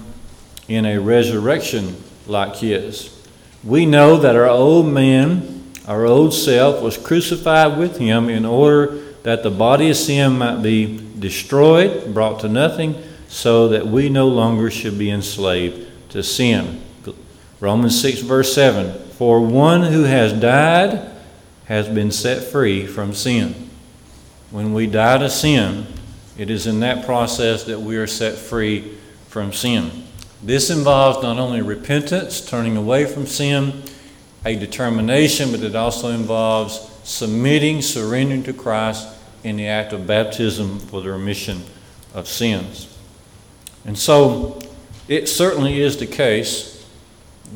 in 0.68 0.88
a 0.88 0.98
resurrection 0.98 1.96
like 2.26 2.56
his. 2.56 3.24
We 3.64 3.86
know 3.86 4.18
that 4.18 4.36
our 4.36 4.48
old 4.48 4.88
man, 4.88 5.72
our 5.88 6.08
old 6.08 6.34
self, 6.34 6.82
was 6.82 6.98
crucified 6.98 7.78
with 7.78 8.00
him 8.00 8.30
in 8.30 8.48
order 8.48 8.98
that 9.22 9.44
the 9.44 9.52
body 9.52 9.92
of 9.92 9.96
sin 9.96 10.40
might 10.40 10.64
be 10.64 11.00
destroyed, 11.20 12.16
brought 12.16 12.40
to 12.40 12.50
nothing, 12.50 12.96
so 13.28 13.68
that 13.68 13.86
we 13.86 14.10
no 14.10 14.28
longer 14.28 14.72
should 14.72 14.98
be 14.98 15.12
enslaved 15.12 15.88
to 16.10 16.24
sin. 16.24 16.82
Romans 17.60 18.02
6, 18.02 18.22
verse 18.22 18.56
7 18.56 19.08
For 19.10 19.40
one 19.40 19.84
who 19.84 20.02
has 20.06 20.34
died 20.34 21.14
has 21.68 21.88
been 21.88 22.12
set 22.12 22.44
free 22.44 22.86
from 22.86 23.14
sin. 23.14 23.70
When 24.52 24.74
we 24.74 24.88
die 24.88 25.18
to 25.18 25.30
sin, 25.30 25.88
it 26.38 26.50
is 26.50 26.68
in 26.68 26.80
that 26.80 27.06
process 27.06 27.64
that 27.66 27.82
we 27.82 27.98
are 27.98 28.08
set 28.08 28.36
free 28.36 28.98
from 29.28 29.52
sin. 29.52 30.04
This 30.42 30.70
involves 30.70 31.22
not 31.22 31.38
only 31.38 31.62
repentance, 31.62 32.42
turning 32.42 32.78
away 32.78 33.06
from 33.06 33.26
sin, 33.26 33.84
a 34.46 34.56
determination, 34.56 35.52
but 35.52 35.62
it 35.62 35.76
also 35.76 36.10
involves 36.10 36.90
submitting, 37.04 37.82
surrendering 37.82 38.44
to 38.44 38.54
Christ 38.54 39.08
in 39.44 39.58
the 39.58 39.68
act 39.68 39.94
of 39.94 40.08
baptism 40.08 40.80
for 40.80 41.02
the 41.02 41.12
remission 41.12 41.64
of 42.14 42.28
sins. 42.28 42.98
And 43.84 43.98
so 43.98 44.60
it 45.08 45.28
certainly 45.28 45.82
is 45.82 45.98
the 45.98 46.08
case 46.08 46.86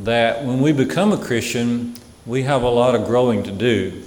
that 0.04 0.44
when 0.44 0.62
we 0.62 0.72
become 0.72 1.12
a 1.12 1.18
Christian, 1.18 1.96
we 2.26 2.44
have 2.44 2.64
a 2.64 2.70
lot 2.70 2.96
of 2.96 3.06
growing 3.06 3.44
to 3.44 3.52
do. 3.52 4.04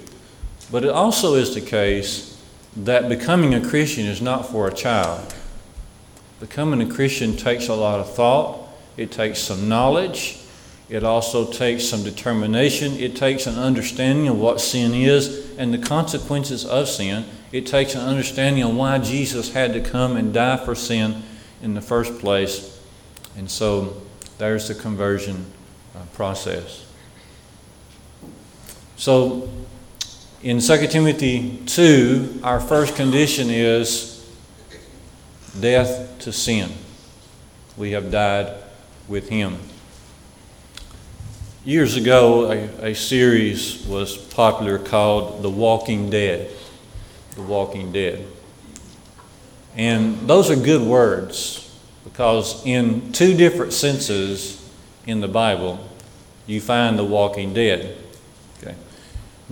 But 0.71 0.85
it 0.85 0.91
also 0.91 1.35
is 1.35 1.55
the 1.55 1.61
case 1.61 2.43
that 2.77 3.09
becoming 3.09 3.55
a 3.55 3.67
Christian 3.67 4.07
is 4.07 4.21
not 4.21 4.51
for 4.51 4.69
a 4.69 4.75
child. 4.75 5.35
Becoming 6.41 6.83
a 6.83 6.93
Christian 6.93 7.37
takes 7.37 7.69
a 7.69 7.75
lot 7.75 8.01
of 8.01 8.13
thought, 8.13 8.69
it 8.97 9.11
takes 9.11 9.39
some 9.39 9.69
knowledge. 9.69 10.39
It 10.89 11.03
also 11.03 11.51
takes 11.51 11.85
some 11.85 12.05
determination. 12.05 12.93
It 12.93 13.17
takes 13.17 13.47
an 13.47 13.57
understanding 13.57 14.29
of 14.29 14.39
what 14.39 14.61
sin 14.61 14.93
is 14.95 15.57
and 15.57 15.73
the 15.73 15.79
consequences 15.79 16.65
of 16.65 16.89
sin. 16.89 17.25
It 17.53 17.67
takes 17.67 17.95
an 17.95 18.03
understanding 18.03 18.63
of 18.63 18.77
why 18.77 18.99
Jesus 18.99 19.55
had 19.55 19.73
to 19.73 19.81
come 19.81 20.17
and 20.17 20.35
die 20.35 20.59
for 20.59 20.75
sin 20.75 21.23
in 21.63 21.75
the 21.75 21.81
first 21.81 22.19
place. 22.19 22.81
And 23.37 23.51
so 23.51 24.03
there's 24.39 24.69
the 24.69 24.75
conversion 24.75 25.47
uh, 25.97 26.01
process. 26.13 26.85
So 28.97 29.49
in 30.43 30.61
2 30.61 30.87
Timothy 30.89 31.59
2, 31.67 32.41
our 32.43 32.61
first 32.61 32.97
condition 32.97 33.51
is 33.51 34.29
death 35.59 36.19
to 36.21 36.33
sin. 36.33 36.71
We 37.77 37.93
have 37.93 38.11
died 38.11 38.55
with 39.09 39.29
him. 39.29 39.59
Years 41.65 41.97
ago, 41.97 42.51
a, 42.53 42.91
a, 42.91 42.95
series 42.95 43.87
was 43.87 44.17
popular 44.17 44.79
called 44.79 45.43
The 45.43 45.49
Walking 45.49 46.11
Dead. 46.11 46.51
The 47.37 47.43
Walking 47.43 47.91
Dead. 47.91 48.27
And 49.75 50.29
those 50.29 50.51
are 50.51 50.57
good 50.57 50.83
words 50.83 51.75
because, 52.05 52.65
in 52.67 53.13
two 53.13 53.35
different 53.35 53.73
senses 53.73 54.71
in 55.07 55.21
the 55.21 55.29
Bible, 55.29 55.81
you 56.47 56.61
find 56.61 56.99
the 56.99 57.05
walking 57.05 57.55
dead. 57.55 57.97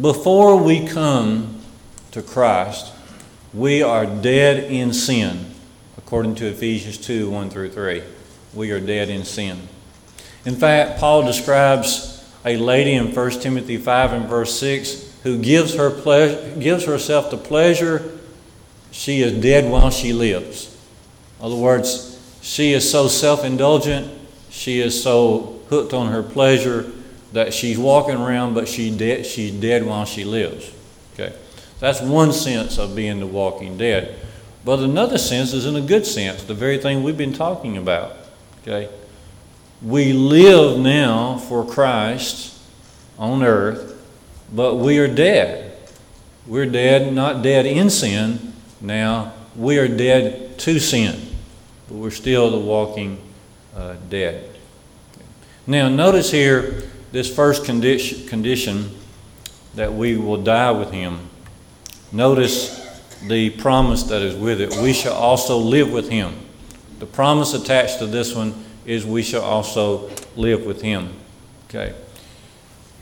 Before 0.00 0.56
we 0.56 0.86
come 0.86 1.60
to 2.12 2.22
Christ, 2.22 2.92
we 3.52 3.82
are 3.82 4.06
dead 4.06 4.70
in 4.70 4.92
sin, 4.94 5.54
according 5.98 6.34
to 6.36 6.46
Ephesians 6.46 6.98
2 6.98 7.30
1 7.30 7.50
through 7.50 7.70
3 7.70 8.02
we 8.54 8.70
are 8.70 8.80
dead 8.80 9.08
in 9.08 9.24
sin. 9.24 9.68
In 10.44 10.56
fact, 10.56 10.98
Paul 10.98 11.24
describes 11.24 12.24
a 12.44 12.56
lady 12.56 12.94
in 12.94 13.14
1 13.14 13.30
Timothy 13.40 13.76
5 13.76 14.12
and 14.12 14.28
verse 14.28 14.58
6 14.58 15.10
who 15.22 15.38
gives, 15.38 15.74
her 15.76 15.90
ple- 15.90 16.58
gives 16.58 16.84
herself 16.84 17.30
the 17.30 17.36
pleasure 17.36 18.18
she 18.90 19.22
is 19.22 19.40
dead 19.40 19.70
while 19.70 19.90
she 19.90 20.12
lives. 20.12 20.76
In 21.38 21.46
other 21.46 21.56
words, 21.56 22.18
she 22.42 22.72
is 22.72 22.90
so 22.90 23.08
self 23.08 23.44
indulgent, 23.44 24.10
she 24.50 24.80
is 24.80 25.02
so 25.02 25.60
hooked 25.68 25.94
on 25.94 26.12
her 26.12 26.22
pleasure 26.22 26.90
that 27.32 27.54
she's 27.54 27.78
walking 27.78 28.16
around, 28.16 28.54
but 28.54 28.68
she 28.68 28.94
de- 28.96 29.24
she's 29.24 29.52
dead 29.52 29.84
while 29.84 30.04
she 30.04 30.24
lives. 30.24 30.72
Okay? 31.14 31.34
That's 31.80 32.00
one 32.00 32.32
sense 32.32 32.78
of 32.78 32.94
being 32.94 33.20
the 33.20 33.26
walking 33.26 33.76
dead. 33.76 34.18
But 34.64 34.78
another 34.78 35.18
sense 35.18 35.52
is 35.52 35.66
in 35.66 35.74
a 35.74 35.80
good 35.80 36.06
sense, 36.06 36.44
the 36.44 36.54
very 36.54 36.78
thing 36.78 37.02
we've 37.02 37.18
been 37.18 37.32
talking 37.32 37.76
about. 37.76 38.16
Okay? 38.62 38.88
We 39.80 40.12
live 40.12 40.78
now 40.78 41.38
for 41.38 41.66
Christ 41.66 42.60
on 43.18 43.42
earth, 43.42 44.00
but 44.52 44.76
we 44.76 44.98
are 44.98 45.12
dead. 45.12 45.76
We're 46.46 46.66
dead, 46.66 47.12
not 47.12 47.42
dead 47.42 47.66
in 47.66 47.90
sin. 47.90 48.52
Now, 48.80 49.32
we 49.56 49.78
are 49.78 49.88
dead 49.88 50.58
to 50.60 50.78
sin, 50.78 51.20
but 51.88 51.96
we're 51.96 52.10
still 52.10 52.50
the 52.50 52.58
walking 52.58 53.18
uh, 53.74 53.94
dead. 54.08 54.48
Now, 55.66 55.88
notice 55.88 56.30
here 56.30 56.82
this 57.12 57.34
first 57.34 57.64
condition, 57.64 58.26
condition 58.26 58.90
that 59.74 59.92
we 59.92 60.16
will 60.16 60.42
die 60.42 60.72
with 60.72 60.90
Him. 60.90 61.28
Notice 62.10 62.80
the 63.26 63.50
promise 63.50 64.02
that 64.04 64.22
is 64.22 64.34
with 64.34 64.60
it. 64.60 64.76
We 64.82 64.92
shall 64.92 65.14
also 65.14 65.56
live 65.56 65.92
with 65.92 66.08
Him. 66.08 66.34
The 67.02 67.06
promise 67.06 67.52
attached 67.52 67.98
to 67.98 68.06
this 68.06 68.32
one 68.32 68.54
is 68.86 69.04
we 69.04 69.24
shall 69.24 69.42
also 69.42 70.08
live 70.36 70.64
with 70.64 70.82
him. 70.82 71.12
Okay. 71.68 71.94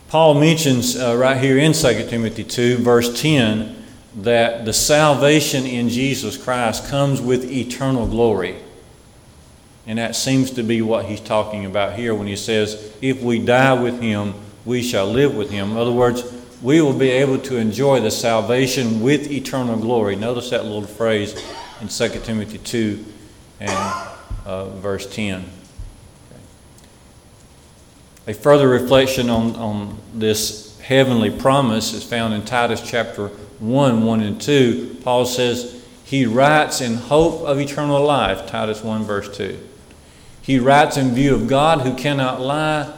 Paul 0.09 0.41
mentions 0.41 0.97
uh, 0.97 1.17
right 1.17 1.37
here 1.37 1.59
in 1.59 1.75
2 1.75 2.09
Timothy 2.09 2.43
2, 2.43 2.79
verse 2.79 3.21
10, 3.21 3.77
that 4.23 4.65
the 4.65 4.73
salvation 4.73 5.67
in 5.67 5.91
Jesus 5.91 6.43
Christ 6.43 6.89
comes 6.89 7.21
with 7.21 7.45
eternal 7.45 8.07
glory. 8.07 8.57
And 9.91 9.99
that 9.99 10.15
seems 10.15 10.53
to 10.53 10.63
be 10.63 10.83
what 10.83 11.07
he's 11.07 11.19
talking 11.19 11.67
about 11.67 11.99
here 11.99 12.15
when 12.15 12.29
he 12.29 12.37
says, 12.37 12.95
if 13.03 13.21
we 13.23 13.41
die 13.41 13.73
with 13.73 14.01
him, 14.01 14.35
we 14.65 14.85
shall 14.85 15.07
live 15.07 15.35
with 15.35 15.51
him. 15.51 15.73
In 15.73 15.77
other 15.77 15.91
words, 15.91 16.23
we 16.63 16.81
will 16.81 16.97
be 16.97 17.11
able 17.11 17.39
to 17.41 17.57
enjoy 17.57 17.99
the 17.99 18.13
salvation 18.13 19.01
with 19.01 19.29
eternal 19.33 19.77
glory. 19.77 20.15
Notice 20.15 20.51
that 20.51 20.65
little 20.65 20.87
phrase 20.87 21.35
in 21.81 21.89
2 21.89 22.21
Timothy 22.21 22.59
2 22.59 23.05
and 23.59 24.09
uh, 24.47 24.67
verse 24.77 25.13
10. 25.13 25.45
A 28.29 28.33
further 28.35 28.69
reflection 28.69 29.29
on, 29.29 29.57
on 29.57 29.99
this 30.15 30.79
heavenly 30.83 31.33
promise 31.33 31.95
is 31.95 32.05
found 32.05 32.33
in 32.33 32.45
Titus 32.45 32.81
chapter 32.89 33.27
1 33.27 34.05
1 34.05 34.21
and 34.21 34.41
2. 34.41 34.99
Paul 35.03 35.27
says, 35.27 35.85
He 36.05 36.27
writes 36.27 36.81
in 36.81 36.95
hope 36.95 37.41
of 37.41 37.59
eternal 37.59 38.01
life, 38.05 38.47
Titus 38.47 38.85
1 38.85 39.03
verse 39.03 39.37
2. 39.37 39.67
He 40.43 40.59
writes 40.59 40.97
in 40.97 41.11
view 41.11 41.35
of 41.35 41.49
God 41.49 41.83
who 41.83 41.95
cannot 41.95 42.41
lie, 42.41 42.93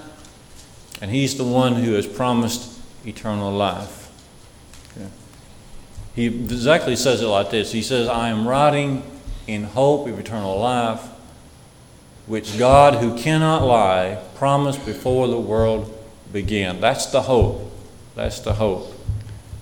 and 1.01 1.11
He's 1.11 1.37
the 1.37 1.45
one 1.45 1.75
who 1.75 1.93
has 1.93 2.07
promised 2.07 2.81
eternal 3.07 3.53
life. 3.53 4.11
Okay. 4.97 5.09
He 6.15 6.27
exactly 6.27 6.97
says 6.97 7.23
it 7.23 7.27
like 7.27 7.51
this 7.51 7.73
He 7.73 7.83
says, 7.83 8.09
I 8.09 8.29
am 8.29 8.47
writing 8.47 9.03
in 9.47 9.65
hope 9.65 10.07
of 10.09 10.19
eternal 10.19 10.59
life 10.59 11.09
which 12.27 12.59
God, 12.59 12.95
who 12.95 13.19
cannot 13.19 13.63
lie, 13.63 14.19
promised 14.37 14.85
before 14.87 15.27
the 15.27 15.41
world 15.41 15.93
began. 16.33 16.81
That's 16.81 17.07
the 17.07 17.23
hope. 17.23 17.71
That's 18.15 18.41
the 18.41 18.55
hope. 18.55 18.95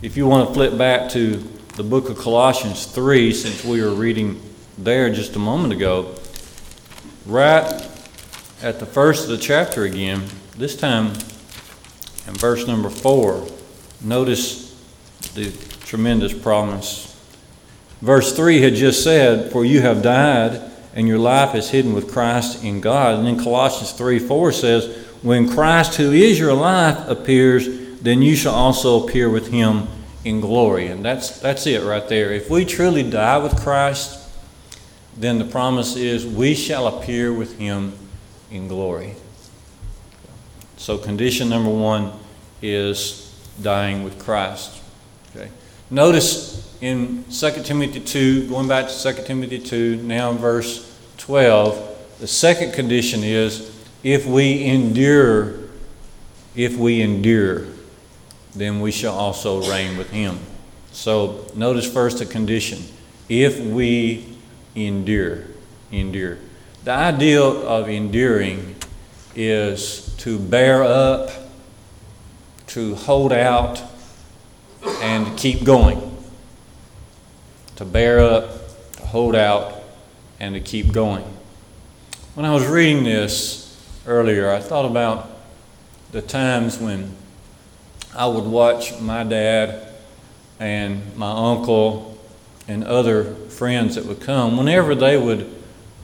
If 0.03 0.17
you 0.17 0.27
want 0.27 0.49
to 0.49 0.55
flip 0.55 0.77
back 0.77 1.11
to 1.11 1.37
the 1.77 1.83
book 1.83 2.11
of 2.11 2.19
Colossians 2.19 2.87
3, 2.87 3.33
since 3.33 3.65
we 3.65 3.83
were 3.83 3.95
reading 3.95 4.41
there 4.77 5.13
just 5.13 5.37
a 5.37 5.39
moment 5.39 5.73
ago, 5.73 6.15
right 7.31 7.89
at 8.61 8.81
the 8.81 8.87
first 8.87 9.25
of 9.25 9.31
the 9.31 9.39
chapter 9.39 9.85
again, 9.85 10.25
this 10.57 10.77
time 10.77 11.07
in 12.27 12.35
verse 12.35 12.67
number 12.67 12.91
4, 12.91 13.47
notice 14.03 14.71
the 15.35 15.53
tremendous 15.85 16.35
promise. 16.35 17.07
Verse 18.01 18.35
3 18.35 18.61
had 18.61 18.75
just 18.75 19.05
said, 19.05 19.53
For 19.53 19.65
you 19.65 19.81
have 19.81 20.03
died 20.03 20.61
and 20.95 21.07
your 21.07 21.19
life 21.19 21.55
is 21.55 21.71
hidden 21.71 21.93
with 21.93 22.13
Christ 22.13 22.65
in 22.65 22.81
God. 22.81 23.19
And 23.19 23.27
then 23.27 23.43
Colossians 23.43 23.93
3 23.93 24.19
4 24.19 24.53
says, 24.53 25.07
When 25.23 25.49
Christ, 25.49 25.97
who 25.97 26.13
is 26.13 26.39
your 26.39 26.55
life, 26.55 27.09
appears, 27.09 28.01
then 28.01 28.23
you 28.23 28.35
shall 28.35 28.55
also 28.55 29.07
appear 29.07 29.31
with 29.31 29.49
him 29.49 29.87
in 30.25 30.41
glory. 30.41 30.89
And 30.89 31.05
that's, 31.05 31.39
that's 31.39 31.67
it 31.67 31.85
right 31.85 32.07
there. 32.09 32.33
If 32.33 32.51
we 32.51 32.65
truly 32.65 33.09
die 33.09 33.39
with 33.39 33.61
Christ, 33.61 34.20
then 35.21 35.39
the 35.39 35.45
promise 35.45 35.97
is 35.97 36.27
we 36.27 36.55
shall 36.55 36.87
appear 36.87 37.33
with 37.33 37.59
him 37.59 37.93
in 38.50 38.69
glory. 38.69 39.15
So, 40.77 40.97
condition 40.97 41.50
number 41.50 41.71
one 41.71 42.12
is 42.62 43.31
dying 43.61 44.03
with 44.03 44.19
Christ. 44.19 44.83
Okay. 45.37 45.50
Notice 45.91 46.75
in 46.81 47.25
2 47.31 47.50
Timothy 47.62 48.00
2, 48.00 48.49
going 48.49 48.67
back 48.67 48.89
to 48.89 49.15
2 49.15 49.25
Timothy 49.25 49.59
2, 49.59 49.97
now 49.97 50.31
in 50.31 50.39
verse 50.39 50.99
12, 51.19 52.17
the 52.21 52.27
second 52.27 52.73
condition 52.73 53.23
is 53.23 53.71
if 54.03 54.27
we 54.27 54.65
endure, 54.65 55.55
if 56.57 56.77
we 56.77 57.03
endure, 57.03 57.67
then 58.55 58.81
we 58.81 58.91
shall 58.91 59.15
also 59.15 59.69
reign 59.71 59.99
with 59.99 60.11
him. 60.11 60.39
So 60.93 61.47
notice 61.55 61.91
first 61.91 62.19
the 62.19 62.27
condition 62.27 62.83
if 63.29 63.61
we 63.61 64.30
endure, 64.75 65.45
endure. 65.93 66.39
The 66.85 66.93
idea 66.93 67.43
of 67.43 67.89
enduring 67.89 68.77
is 69.35 70.15
to 70.19 70.39
bear 70.39 70.83
up, 70.83 71.31
to 72.69 72.95
hold 72.95 73.33
out, 73.33 73.83
and 75.03 75.27
to 75.27 75.33
keep 75.35 75.65
going 75.65 76.11
to 77.81 77.87
bear 77.87 78.21
up, 78.21 78.50
to 78.93 79.07
hold 79.07 79.35
out, 79.35 79.83
and 80.39 80.55
to 80.55 80.61
keep 80.61 80.93
going. 80.93 81.25
When 82.35 82.45
I 82.45 82.53
was 82.53 82.67
reading 82.67 83.05
this 83.05 83.75
earlier, 84.07 84.50
I 84.50 84.61
thought 84.61 84.85
about 84.85 85.31
the 86.12 86.21
times 86.21 86.77
when 86.77 87.17
I 88.15 88.27
would 88.27 88.45
watch 88.45 89.00
my 89.00 89.25
dad 89.25 89.95
and 90.59 91.17
my 91.17 91.31
uncle 91.31 92.19
and 92.69 92.85
other 92.85 93.35
friends 93.61 93.97
that 93.97 94.07
would 94.07 94.23
come, 94.23 94.57
whenever 94.57 94.95
they 94.95 95.19
would 95.19 95.47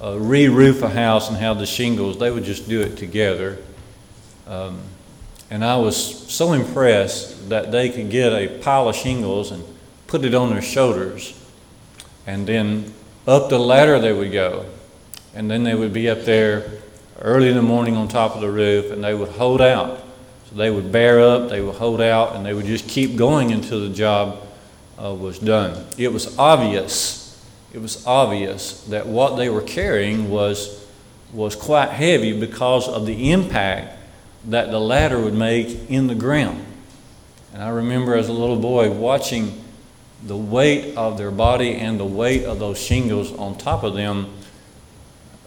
uh, 0.02 0.14
re 0.18 0.46
roof 0.46 0.82
a 0.82 0.90
house 0.90 1.30
and 1.30 1.38
have 1.38 1.58
the 1.58 1.64
shingles, 1.64 2.18
they 2.18 2.30
would 2.30 2.44
just 2.44 2.68
do 2.68 2.82
it 2.82 2.98
together. 2.98 3.56
Um, 4.46 4.78
and 5.50 5.64
I 5.64 5.78
was 5.78 5.96
so 6.30 6.52
impressed 6.52 7.48
that 7.48 7.72
they 7.72 7.88
could 7.88 8.10
get 8.10 8.34
a 8.34 8.58
pile 8.58 8.90
of 8.90 8.94
shingles 8.94 9.52
and 9.52 9.64
put 10.06 10.22
it 10.26 10.34
on 10.34 10.50
their 10.50 10.60
shoulders 10.60 11.32
and 12.26 12.46
then 12.46 12.92
up 13.26 13.48
the 13.48 13.58
ladder 13.58 13.98
they 13.98 14.12
would 14.12 14.32
go. 14.32 14.66
And 15.34 15.50
then 15.50 15.64
they 15.64 15.74
would 15.74 15.94
be 15.94 16.10
up 16.10 16.26
there 16.26 16.70
early 17.22 17.48
in 17.48 17.56
the 17.56 17.62
morning 17.62 17.96
on 17.96 18.06
top 18.06 18.34
of 18.34 18.42
the 18.42 18.50
roof 18.50 18.90
and 18.90 19.02
they 19.02 19.14
would 19.14 19.30
hold 19.30 19.62
out. 19.62 20.04
So 20.50 20.56
they 20.56 20.70
would 20.70 20.92
bear 20.92 21.22
up, 21.22 21.48
they 21.48 21.62
would 21.62 21.76
hold 21.76 22.02
out, 22.02 22.36
and 22.36 22.44
they 22.44 22.52
would 22.52 22.66
just 22.66 22.86
keep 22.86 23.16
going 23.16 23.50
until 23.50 23.80
the 23.80 23.88
job 23.88 24.46
uh, 25.02 25.14
was 25.14 25.38
done. 25.38 25.86
It 25.96 26.12
was 26.12 26.38
obvious, 26.38 27.25
it 27.76 27.82
was 27.82 28.06
obvious 28.06 28.80
that 28.84 29.06
what 29.06 29.36
they 29.36 29.50
were 29.50 29.60
carrying 29.60 30.30
was, 30.30 30.82
was 31.30 31.54
quite 31.54 31.90
heavy 31.90 32.32
because 32.32 32.88
of 32.88 33.04
the 33.04 33.32
impact 33.32 33.98
that 34.46 34.70
the 34.70 34.80
ladder 34.80 35.20
would 35.20 35.34
make 35.34 35.90
in 35.90 36.06
the 36.06 36.14
ground. 36.14 36.64
And 37.52 37.62
I 37.62 37.68
remember 37.68 38.14
as 38.14 38.30
a 38.30 38.32
little 38.32 38.56
boy 38.56 38.90
watching 38.90 39.62
the 40.22 40.36
weight 40.38 40.96
of 40.96 41.18
their 41.18 41.30
body 41.30 41.74
and 41.74 42.00
the 42.00 42.06
weight 42.06 42.44
of 42.44 42.58
those 42.58 42.82
shingles 42.82 43.30
on 43.34 43.58
top 43.58 43.82
of 43.82 43.92
them 43.92 44.32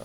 uh, 0.00 0.04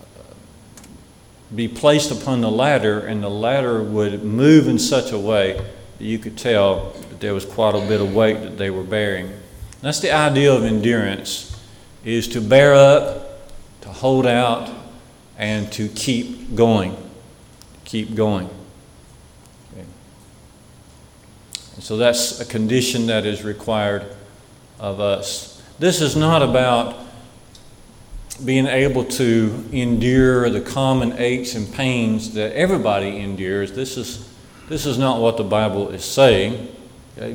be 1.54 1.68
placed 1.68 2.10
upon 2.10 2.40
the 2.40 2.50
ladder, 2.50 3.06
and 3.06 3.22
the 3.22 3.30
ladder 3.30 3.84
would 3.84 4.24
move 4.24 4.66
in 4.66 4.80
such 4.80 5.12
a 5.12 5.18
way 5.18 5.64
that 5.98 6.04
you 6.04 6.18
could 6.18 6.36
tell 6.36 6.90
that 7.08 7.20
there 7.20 7.34
was 7.34 7.44
quite 7.44 7.76
a 7.76 7.86
bit 7.86 8.00
of 8.00 8.12
weight 8.12 8.42
that 8.42 8.58
they 8.58 8.70
were 8.70 8.82
bearing. 8.82 9.30
That's 9.80 10.00
the 10.00 10.10
idea 10.10 10.52
of 10.52 10.64
endurance 10.64 11.55
is 12.06 12.28
to 12.28 12.40
bear 12.40 12.72
up, 12.72 13.50
to 13.80 13.88
hold 13.88 14.26
out, 14.26 14.70
and 15.36 15.70
to 15.72 15.88
keep 15.88 16.54
going. 16.54 16.96
Keep 17.84 18.14
going. 18.14 18.48
Okay. 19.72 19.84
So 21.80 21.96
that's 21.96 22.40
a 22.40 22.44
condition 22.44 23.06
that 23.08 23.26
is 23.26 23.42
required 23.42 24.04
of 24.78 25.00
us. 25.00 25.60
This 25.80 26.00
is 26.00 26.16
not 26.16 26.42
about 26.42 26.96
being 28.44 28.66
able 28.66 29.04
to 29.04 29.64
endure 29.72 30.48
the 30.48 30.60
common 30.60 31.14
aches 31.18 31.54
and 31.54 31.72
pains 31.72 32.34
that 32.34 32.52
everybody 32.52 33.18
endures. 33.18 33.72
This 33.72 33.96
is, 33.96 34.32
this 34.68 34.86
is 34.86 34.96
not 34.96 35.20
what 35.20 35.38
the 35.38 35.44
Bible 35.44 35.88
is 35.88 36.04
saying. 36.04 36.68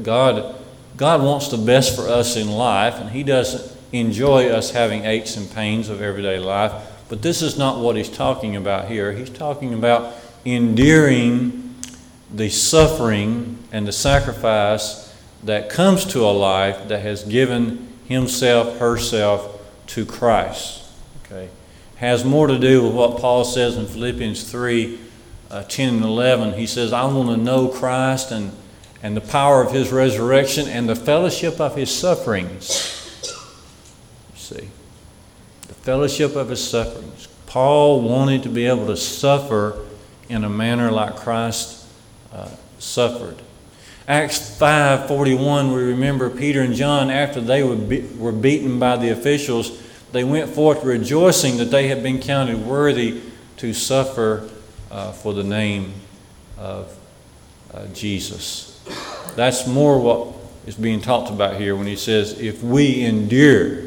God, 0.04 0.56
God 0.96 1.24
wants 1.24 1.50
the 1.50 1.58
best 1.58 1.96
for 1.96 2.08
us 2.08 2.38
in 2.38 2.50
life, 2.50 2.96
and 2.96 3.10
He 3.10 3.24
doesn't 3.24 3.71
enjoy 3.92 4.50
us 4.50 4.72
having 4.72 5.06
aches 5.06 5.38
and 5.38 5.50
pains 5.52 5.90
of 5.90 6.02
everyday 6.02 6.40
life. 6.40 6.72
But 7.10 7.22
this 7.22 7.42
is 7.42 7.58
not 7.58 7.80
what 7.80 7.96
He's 7.96 8.10
talking 8.10 8.56
about 8.56 8.88
here. 8.88 9.12
He's 9.12 9.30
talking 9.30 9.74
about 9.74 10.14
enduring 10.46 11.76
the 12.34 12.50
suffering 12.50 13.58
and 13.72 13.88
the 13.88 13.92
sacrifice 13.92 15.14
that 15.44 15.70
comes 15.70 16.06
to 16.06 16.22
a 16.22 16.32
life 16.32 16.88
that 16.88 17.02
has 17.02 17.24
given 17.24 17.88
himself, 18.08 18.78
herself 18.78 19.62
to 19.88 20.06
Christ. 20.06 20.84
Okay? 21.26 21.50
Has 21.98 22.24
more 22.24 22.48
to 22.48 22.58
do 22.58 22.84
with 22.84 22.94
what 22.94 23.20
Paul 23.20 23.44
says 23.44 23.76
in 23.78 23.88
Philippians 23.88 24.50
3 24.50 25.00
uh, 25.50 25.64
10 25.64 25.96
and 25.96 26.04
11. 26.04 26.54
He 26.54 26.66
says, 26.66 26.94
I 26.94 27.04
want 27.06 27.30
to 27.30 27.38
know 27.38 27.68
Christ 27.68 28.32
and, 28.32 28.52
and 29.04 29.18
the 29.18 29.22
power 29.22 29.62
of 29.62 29.72
his 29.72 29.92
resurrection 29.92 30.68
and 30.68 30.88
the 30.88 30.96
fellowship 30.96 31.60
of 31.60 31.76
his 31.76 31.94
sufferings. 31.94 33.01
See, 34.56 34.70
the 35.68 35.74
fellowship 35.74 36.36
of 36.36 36.50
his 36.50 36.68
sufferings. 36.68 37.28
Paul 37.46 38.02
wanted 38.02 38.44
to 38.44 38.50
be 38.50 38.66
able 38.66 38.88
to 38.88 38.98
suffer 38.98 39.86
in 40.30 40.44
a 40.44 40.50
manner 40.50 40.92
like 40.92 41.18
Christ 41.18 41.86
uh, 42.34 42.50
suffered. 42.80 43.42
Acts 44.08 44.40
5:41 44.60 45.74
we 45.74 45.84
remember 45.84 46.30
Peter 46.30 46.62
and 46.62 46.74
John 46.74 47.10
after 47.10 47.40
they 47.40 47.64
were, 47.64 47.76
be, 47.76 48.02
were 48.18 48.32
beaten 48.32 48.80
by 48.80 48.98
the 48.98 49.10
officials 49.10 49.82
they 50.12 50.24
went 50.24 50.50
forth 50.50 50.84
rejoicing 50.84 51.58
that 51.58 51.72
they 51.72 51.88
had 51.88 52.04
been 52.04 52.20
counted 52.20 52.66
worthy 52.66 53.22
to 53.58 53.74
suffer 53.74 54.50
uh, 54.90 55.12
for 55.12 55.34
the 55.34 55.44
name 55.44 55.94
of 56.58 56.94
uh, 57.74 57.86
Jesus. 57.88 58.84
That's 59.36 59.66
more 59.68 60.00
what 60.00 60.36
is 60.66 60.76
being 60.76 61.02
talked 61.02 61.30
about 61.30 61.56
here 61.56 61.76
when 61.76 61.88
he 61.88 61.96
says, 61.96 62.40
if 62.40 62.62
we 62.62 63.04
endure, 63.04 63.86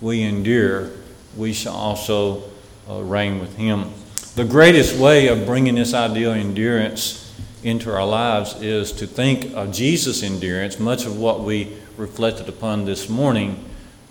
we 0.00 0.22
endure, 0.22 0.90
we 1.36 1.52
shall 1.52 1.74
also 1.74 2.42
uh, 2.88 3.00
reign 3.02 3.38
with 3.40 3.56
him. 3.56 3.92
The 4.34 4.44
greatest 4.44 4.98
way 4.98 5.28
of 5.28 5.46
bringing 5.46 5.74
this 5.74 5.92
idea 5.92 6.30
of 6.30 6.36
endurance 6.36 7.34
into 7.62 7.92
our 7.92 8.06
lives 8.06 8.60
is 8.62 8.92
to 8.92 9.06
think 9.06 9.54
of 9.54 9.72
Jesus' 9.72 10.22
endurance, 10.22 10.78
much 10.78 11.04
of 11.04 11.18
what 11.18 11.40
we 11.40 11.76
reflected 11.96 12.48
upon 12.48 12.84
this 12.84 13.08
morning, 13.08 13.64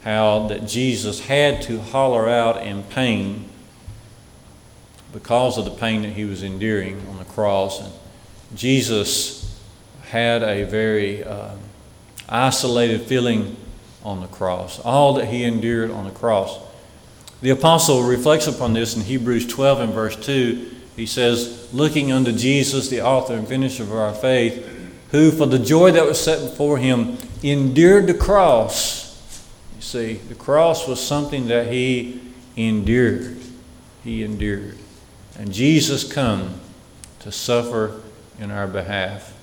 how 0.03 0.47
that 0.47 0.67
Jesus 0.67 1.21
had 1.21 1.61
to 1.63 1.79
holler 1.79 2.29
out 2.29 2.61
in 2.61 2.83
pain 2.83 3.49
because 5.11 5.57
of 5.57 5.65
the 5.65 5.71
pain 5.71 6.03
that 6.03 6.13
he 6.13 6.25
was 6.25 6.43
enduring 6.43 7.05
on 7.09 7.17
the 7.17 7.25
cross. 7.25 7.81
And 7.81 7.91
Jesus 8.55 9.59
had 10.03 10.43
a 10.43 10.63
very 10.63 11.23
uh, 11.23 11.55
isolated 12.27 13.01
feeling 13.01 13.55
on 14.03 14.21
the 14.21 14.27
cross, 14.27 14.79
all 14.79 15.13
that 15.13 15.27
he 15.27 15.43
endured 15.43 15.91
on 15.91 16.05
the 16.05 16.11
cross. 16.11 16.59
The 17.41 17.49
apostle 17.51 18.03
reflects 18.03 18.47
upon 18.47 18.73
this 18.73 18.95
in 18.95 19.03
Hebrews 19.03 19.47
12 19.47 19.79
and 19.79 19.93
verse 19.93 20.15
2. 20.15 20.71
He 20.95 21.05
says, 21.05 21.73
Looking 21.73 22.11
unto 22.11 22.31
Jesus, 22.31 22.89
the 22.89 23.01
author 23.01 23.33
and 23.33 23.47
finisher 23.47 23.83
of 23.83 23.93
our 23.93 24.13
faith, 24.13 24.65
who 25.11 25.31
for 25.31 25.45
the 25.45 25.59
joy 25.59 25.91
that 25.91 26.05
was 26.05 26.21
set 26.21 26.41
before 26.41 26.77
him 26.77 27.17
endured 27.41 28.07
the 28.07 28.13
cross. 28.13 29.07
You 29.75 29.81
see, 29.81 30.13
the 30.15 30.35
cross 30.35 30.87
was 30.87 31.01
something 31.01 31.47
that 31.47 31.71
he 31.71 32.21
endured. 32.57 33.37
He 34.03 34.23
endured. 34.23 34.77
And 35.37 35.53
Jesus 35.53 36.11
come 36.11 36.59
to 37.19 37.31
suffer 37.31 38.01
in 38.37 38.51
our 38.51 38.67
behalf. 38.67 39.33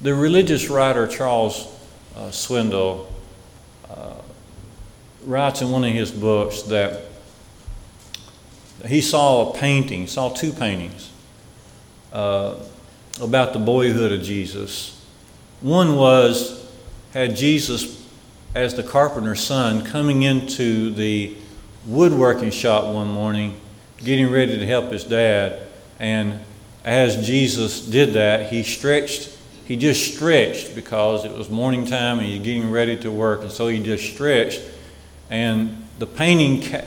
The 0.00 0.14
religious 0.14 0.70
writer 0.70 1.06
Charles 1.06 1.66
uh, 2.16 2.30
Swindoll 2.30 3.06
writes 5.24 5.62
in 5.62 5.70
one 5.70 5.84
of 5.84 5.92
his 5.92 6.10
books 6.10 6.62
that 6.62 7.02
he 8.86 9.00
saw 9.00 9.50
a 9.50 9.58
painting, 9.58 10.06
saw 10.06 10.30
two 10.30 10.52
paintings 10.52 11.10
uh, 12.12 12.54
about 13.20 13.52
the 13.52 13.58
boyhood 13.58 14.12
of 14.12 14.22
Jesus. 14.22 15.04
One 15.60 15.96
was 15.96 16.68
had 17.12 17.36
Jesus 17.36 18.06
as 18.54 18.74
the 18.74 18.82
carpenter's 18.82 19.42
son 19.42 19.84
coming 19.84 20.22
into 20.22 20.90
the 20.90 21.36
woodworking 21.86 22.50
shop 22.50 22.92
one 22.92 23.08
morning, 23.08 23.60
getting 23.98 24.30
ready 24.30 24.58
to 24.58 24.66
help 24.66 24.90
his 24.90 25.04
dad, 25.04 25.60
and 25.98 26.40
as 26.84 27.26
Jesus 27.26 27.84
did 27.84 28.14
that, 28.14 28.50
he 28.50 28.62
stretched 28.62 29.36
he 29.70 29.76
just 29.76 30.16
stretched 30.16 30.74
because 30.74 31.24
it 31.24 31.30
was 31.30 31.48
morning 31.48 31.86
time 31.86 32.18
and 32.18 32.26
he's 32.26 32.42
getting 32.42 32.72
ready 32.72 32.96
to 32.96 33.08
work, 33.12 33.42
and 33.42 33.52
so 33.52 33.68
he 33.68 33.80
just 33.80 34.12
stretched. 34.12 34.60
And 35.30 35.86
the 35.98 36.06
painting 36.06 36.60
ca- 36.62 36.84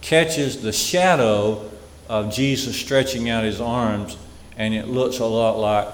catches 0.00 0.62
the 0.62 0.72
shadow 0.72 1.70
of 2.08 2.32
Jesus 2.32 2.76
stretching 2.76 3.30
out 3.30 3.44
his 3.44 3.60
arms, 3.60 4.16
and 4.56 4.74
it 4.74 4.88
looks 4.88 5.18
a 5.18 5.26
lot 5.26 5.58
like 5.58 5.88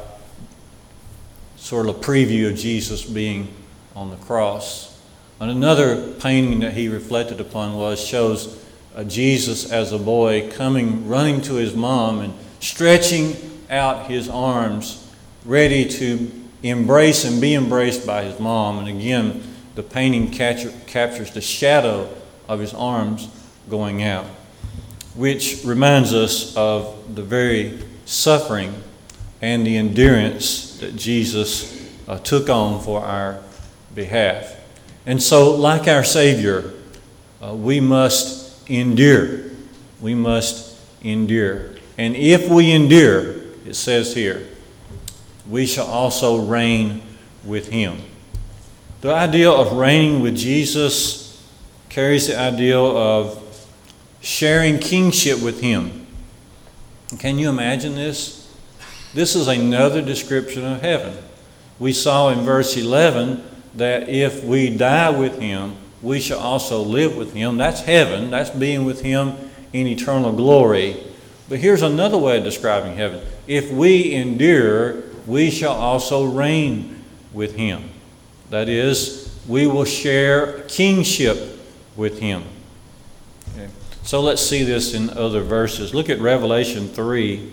sort 1.56 1.88
of 1.88 1.96
a 1.96 1.98
preview 1.98 2.50
of 2.50 2.56
Jesus 2.56 3.04
being 3.04 3.48
on 3.94 4.10
the 4.10 4.16
cross. 4.16 5.00
And 5.40 5.50
another 5.50 6.12
painting 6.14 6.60
that 6.60 6.74
he 6.74 6.88
reflected 6.88 7.40
upon 7.40 7.76
was 7.76 8.04
shows 8.04 8.64
uh, 8.96 9.04
Jesus 9.04 9.70
as 9.70 9.92
a 9.92 9.98
boy 9.98 10.50
coming, 10.50 11.06
running 11.08 11.40
to 11.42 11.54
his 11.54 11.74
mom, 11.74 12.20
and 12.20 12.34
stretching 12.60 13.36
out 13.70 14.10
his 14.10 14.28
arms 14.28 15.04
ready 15.44 15.88
to 15.88 16.30
embrace 16.62 17.24
and 17.24 17.40
be 17.40 17.54
embraced 17.54 18.06
by 18.06 18.24
his 18.24 18.38
mom. 18.40 18.78
And 18.78 18.88
again, 18.88 19.42
the 19.78 19.84
painting 19.84 20.28
capture, 20.28 20.72
captures 20.88 21.30
the 21.30 21.40
shadow 21.40 22.12
of 22.48 22.58
his 22.58 22.74
arms 22.74 23.28
going 23.70 24.02
out, 24.02 24.24
which 25.14 25.60
reminds 25.64 26.12
us 26.12 26.56
of 26.56 27.14
the 27.14 27.22
very 27.22 27.78
suffering 28.04 28.74
and 29.40 29.64
the 29.64 29.76
endurance 29.76 30.78
that 30.80 30.96
Jesus 30.96 31.88
uh, 32.08 32.18
took 32.18 32.50
on 32.50 32.82
for 32.82 33.04
our 33.04 33.40
behalf. 33.94 34.56
And 35.06 35.22
so, 35.22 35.54
like 35.54 35.86
our 35.86 36.02
Savior, 36.02 36.74
uh, 37.40 37.54
we 37.54 37.78
must 37.78 38.68
endure. 38.68 39.44
We 40.00 40.12
must 40.12 40.76
endure. 41.04 41.76
And 41.96 42.16
if 42.16 42.48
we 42.48 42.72
endure, 42.72 43.30
it 43.64 43.74
says 43.74 44.12
here, 44.12 44.44
we 45.48 45.66
shall 45.66 45.86
also 45.86 46.44
reign 46.44 47.00
with 47.44 47.68
him. 47.68 47.98
The 49.00 49.14
idea 49.14 49.48
of 49.48 49.74
reigning 49.74 50.22
with 50.22 50.36
Jesus 50.36 51.40
carries 51.88 52.26
the 52.26 52.36
idea 52.36 52.78
of 52.78 53.44
sharing 54.20 54.78
kingship 54.78 55.40
with 55.40 55.60
him. 55.60 56.06
Can 57.20 57.38
you 57.38 57.48
imagine 57.48 57.94
this? 57.94 58.52
This 59.14 59.36
is 59.36 59.46
another 59.46 60.02
description 60.02 60.64
of 60.64 60.80
heaven. 60.80 61.16
We 61.78 61.92
saw 61.92 62.30
in 62.30 62.40
verse 62.40 62.76
11 62.76 63.44
that 63.76 64.08
if 64.08 64.42
we 64.42 64.76
die 64.76 65.10
with 65.10 65.38
him, 65.38 65.76
we 66.02 66.18
shall 66.18 66.40
also 66.40 66.82
live 66.82 67.16
with 67.16 67.34
him. 67.34 67.56
That's 67.56 67.82
heaven, 67.82 68.30
that's 68.30 68.50
being 68.50 68.84
with 68.84 69.02
him 69.02 69.34
in 69.72 69.86
eternal 69.86 70.32
glory. 70.32 71.04
But 71.48 71.60
here's 71.60 71.82
another 71.82 72.18
way 72.18 72.38
of 72.38 72.44
describing 72.44 72.96
heaven 72.96 73.24
if 73.46 73.70
we 73.70 74.12
endure 74.12 75.04
we 75.24 75.50
shall 75.50 75.74
also 75.74 76.24
reign 76.24 77.04
with 77.32 77.54
him. 77.54 77.90
That 78.50 78.68
is, 78.68 79.34
we 79.46 79.66
will 79.66 79.84
share 79.84 80.62
kingship 80.62 81.58
with 81.96 82.18
him. 82.18 82.44
Okay. 83.54 83.68
So 84.02 84.20
let's 84.20 84.42
see 84.42 84.62
this 84.62 84.94
in 84.94 85.10
other 85.10 85.42
verses. 85.42 85.94
Look 85.94 86.08
at 86.08 86.20
Revelation 86.20 86.88
3 86.88 87.52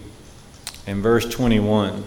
and 0.88 1.02
verse 1.04 1.26
21. 1.26 2.04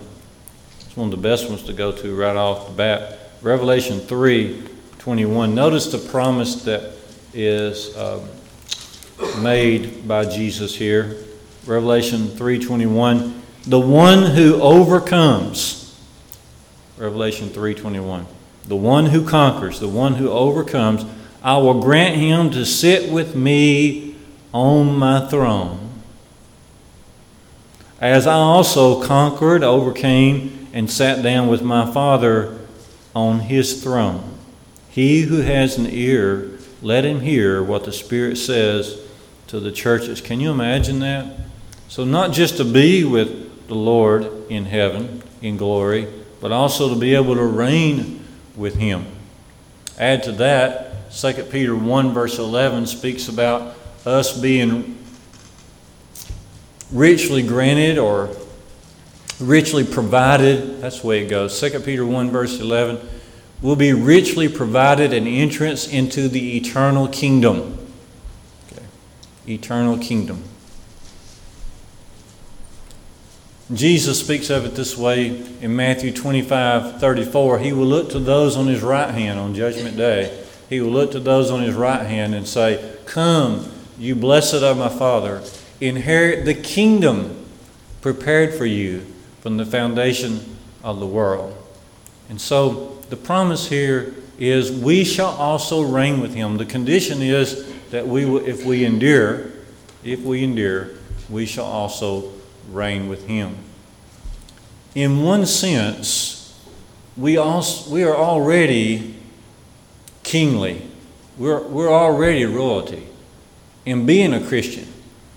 It's 0.81 0.97
one 0.97 1.07
of 1.07 1.11
the 1.11 1.29
best 1.29 1.49
ones 1.49 1.63
to 1.65 1.73
go 1.73 1.93
to 1.93 2.17
right 2.17 2.37
off 2.37 2.69
the 2.69 2.75
bat. 2.75 3.19
Revelation 3.43 4.01
3 4.01 4.65
21. 4.99 5.55
Notice 5.55 5.87
the 5.93 5.99
promise 6.11 6.65
that 6.65 6.93
is 7.33 7.97
um, 7.97 8.23
made 9.43 10.07
by 10.09 10.25
Jesus 10.25 10.75
here. 10.75 11.17
Revelation 11.67 12.27
3:21 12.29 13.39
the 13.69 13.79
one 13.79 14.23
who 14.23 14.61
overcomes 14.63 15.95
revelation 16.97 17.51
3.21 17.51 18.25
the 18.69 18.77
one 18.77 19.07
who 19.07 19.27
conquers 19.27 19.81
the 19.81 19.89
one 19.89 20.15
who 20.15 20.31
overcomes 20.31 21.05
i 21.43 21.57
will 21.57 21.81
grant 21.81 22.17
him 22.17 22.51
to 22.51 22.65
sit 22.65 23.11
with 23.11 23.35
me 23.35 24.15
on 24.53 24.97
my 24.97 25.27
throne. 25.29 25.79
As 28.01 28.27
i 28.27 28.35
also 28.35 29.03
conquered 29.03 29.63
overcame 29.63 30.69
and 30.73 30.91
sat 30.91 31.23
down 31.23 31.49
with 31.49 31.63
my 31.63 31.91
father 31.93 32.59
on 33.15 33.41
his 33.41 33.83
throne. 33.83 34.39
He 34.91 35.23
who 35.23 35.41
has 35.41 35.77
an 35.77 35.87
ear 35.87 36.59
let 36.81 37.05
him 37.05 37.21
hear 37.21 37.63
what 37.63 37.85
the 37.85 37.93
spirit 37.93 38.37
says 38.37 39.01
to 39.49 39.59
the 39.59 39.73
churches. 39.73 40.21
Can 40.21 40.41
you 40.41 40.51
imagine 40.51 41.01
that? 41.01 41.37
So 41.89 42.05
not 42.05 42.33
just 42.33 42.57
to 42.59 42.65
be 42.65 43.05
with 43.05 43.67
the 43.67 43.75
Lord 43.75 44.31
in 44.49 44.67
heaven 44.67 45.23
in 45.43 45.57
glory, 45.57 46.07
but 46.41 46.53
also 46.53 46.93
to 46.93 47.01
be 47.01 47.15
able 47.15 47.35
to 47.35 47.45
reign 47.45 48.18
with 48.59 48.75
Him. 48.77 49.07
Add 49.99 50.25
to 50.25 50.33
that, 50.33 51.11
2 51.13 51.45
Peter 51.45 51.75
1, 51.75 52.13
verse 52.13 52.39
11 52.39 52.87
speaks 52.87 53.29
about 53.29 53.77
us 54.05 54.39
being 54.39 54.99
richly 56.93 57.43
granted 57.43 57.99
or 57.99 58.31
richly 59.41 59.85
provided. 59.85 60.81
That's 60.81 61.01
the 61.01 61.07
way 61.07 61.25
it 61.25 61.29
goes. 61.29 61.59
2 61.61 61.81
Peter 61.81 62.05
1, 62.05 62.31
verse 62.31 62.61
11 62.61 63.01
will 63.61 63.77
be 63.77 63.93
richly 63.93 64.49
provided 64.49 65.13
an 65.13 65.27
entrance 65.27 65.89
into 65.89 66.29
the 66.29 66.57
eternal 66.57 67.09
kingdom. 67.09 67.79
Okay. 68.73 68.85
Eternal 69.49 69.99
kingdom. 69.99 70.45
Jesus 73.73 74.19
speaks 74.19 74.49
of 74.49 74.65
it 74.65 74.75
this 74.75 74.97
way 74.97 75.45
in 75.61 75.77
Matthew 75.77 76.11
25 76.11 77.01
34. 77.01 77.59
He 77.59 77.75
will 77.75 77.85
look 77.85 78.11
to 78.11 78.19
those 78.19 78.57
on 78.57 78.67
his 78.67 78.81
right 78.81 79.13
hand 79.13 79.39
on 79.39 79.55
Judgment 79.55 79.95
Day. 79.95 80.43
He 80.71 80.81
will 80.81 80.91
look 80.91 81.13
to 81.13 81.21
those 81.21 81.51
on 81.51 81.63
his 81.63 81.75
right 81.75 82.07
hand 82.07 82.35
and 82.35 82.49
say, 82.49 82.97
Come, 83.05 83.69
you 83.99 84.15
blessed 84.15 84.63
of 84.63 84.79
my 84.79 84.89
Father, 84.89 85.43
inherit 85.83 86.47
the 86.47 86.55
kingdom 86.55 87.45
prepared 88.01 88.55
for 88.55 88.65
you 88.65 89.05
from 89.41 89.59
the 89.59 89.67
foundation 89.67 90.57
of 90.83 90.99
the 90.99 91.07
world. 91.07 91.55
And 92.31 92.41
so 92.41 92.99
the 93.11 93.17
promise 93.17 93.69
here 93.69 94.15
is 94.39 94.73
we 94.73 95.05
shall 95.05 95.31
also 95.33 95.83
reign 95.83 96.21
with 96.21 96.35
him. 96.35 96.57
The 96.57 96.65
condition 96.65 97.21
is 97.21 97.71
that 97.91 98.09
we 98.09 98.25
will, 98.25 98.47
if 98.47 98.65
we 98.65 98.87
endure, 98.87 99.51
if 100.05 100.21
we 100.21 100.43
endure, 100.43 100.91
we 101.29 101.45
shall 101.45 101.67
also 101.67 102.33
reign 102.71 103.09
with 103.09 103.27
him. 103.27 103.57
In 104.95 105.23
one 105.23 105.47
sense, 105.47 106.39
we, 107.17 107.37
also, 107.37 107.91
we 107.91 108.05
are 108.05 108.17
already 108.17 109.15
kingly. 110.23 110.83
We're, 111.37 111.63
we're 111.63 111.91
already 111.91 112.45
royalty 112.45 113.07
in 113.85 114.07
being 114.07 114.35
a 114.35 114.45
Christian 114.45 114.87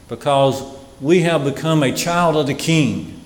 because 0.08 0.64
we 1.00 1.22
have 1.22 1.44
become 1.44 1.84
a 1.84 1.94
child 1.94 2.36
of 2.36 2.48
the 2.48 2.54
king. 2.54 3.22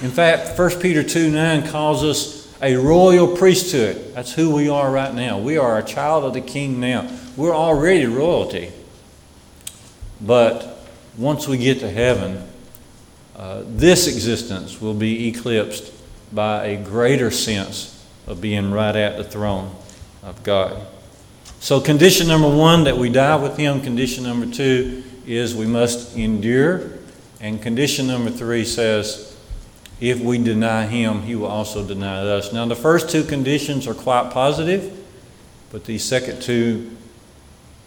In 0.00 0.10
fact, 0.10 0.58
1 0.58 0.80
Peter 0.80 1.02
2 1.02 1.30
9 1.30 1.68
calls 1.68 2.04
us 2.04 2.40
a 2.62 2.76
royal 2.76 3.36
priesthood. 3.36 4.14
That's 4.14 4.32
who 4.32 4.54
we 4.54 4.68
are 4.68 4.90
right 4.90 5.14
now. 5.14 5.38
We 5.38 5.58
are 5.58 5.78
a 5.78 5.82
child 5.82 6.24
of 6.24 6.34
the 6.34 6.40
king 6.40 6.78
now. 6.80 7.10
We're 7.36 7.54
already 7.54 8.06
royalty. 8.06 8.70
But 10.20 10.86
once 11.16 11.48
we 11.48 11.58
get 11.58 11.80
to 11.80 11.90
heaven, 11.90 12.46
uh, 13.40 13.62
this 13.64 14.06
existence 14.06 14.82
will 14.82 14.92
be 14.92 15.28
eclipsed 15.28 15.94
by 16.30 16.66
a 16.66 16.76
greater 16.76 17.30
sense 17.30 18.06
of 18.26 18.38
being 18.38 18.70
right 18.70 18.94
at 18.94 19.16
the 19.16 19.24
throne 19.24 19.74
of 20.22 20.42
God. 20.42 20.86
So, 21.58 21.80
condition 21.80 22.28
number 22.28 22.54
one, 22.54 22.84
that 22.84 22.98
we 22.98 23.08
die 23.08 23.36
with 23.36 23.56
Him. 23.56 23.80
Condition 23.80 24.24
number 24.24 24.44
two 24.44 25.02
is 25.26 25.54
we 25.54 25.64
must 25.64 26.18
endure. 26.18 26.98
And 27.40 27.62
condition 27.62 28.06
number 28.06 28.30
three 28.30 28.66
says, 28.66 29.34
if 30.02 30.20
we 30.20 30.36
deny 30.36 30.84
Him, 30.84 31.22
He 31.22 31.34
will 31.34 31.46
also 31.46 31.82
deny 31.82 32.18
us. 32.18 32.52
Now, 32.52 32.66
the 32.66 32.76
first 32.76 33.08
two 33.08 33.24
conditions 33.24 33.86
are 33.86 33.94
quite 33.94 34.32
positive, 34.32 35.02
but 35.72 35.86
the 35.86 35.96
second 35.96 36.42
two 36.42 36.94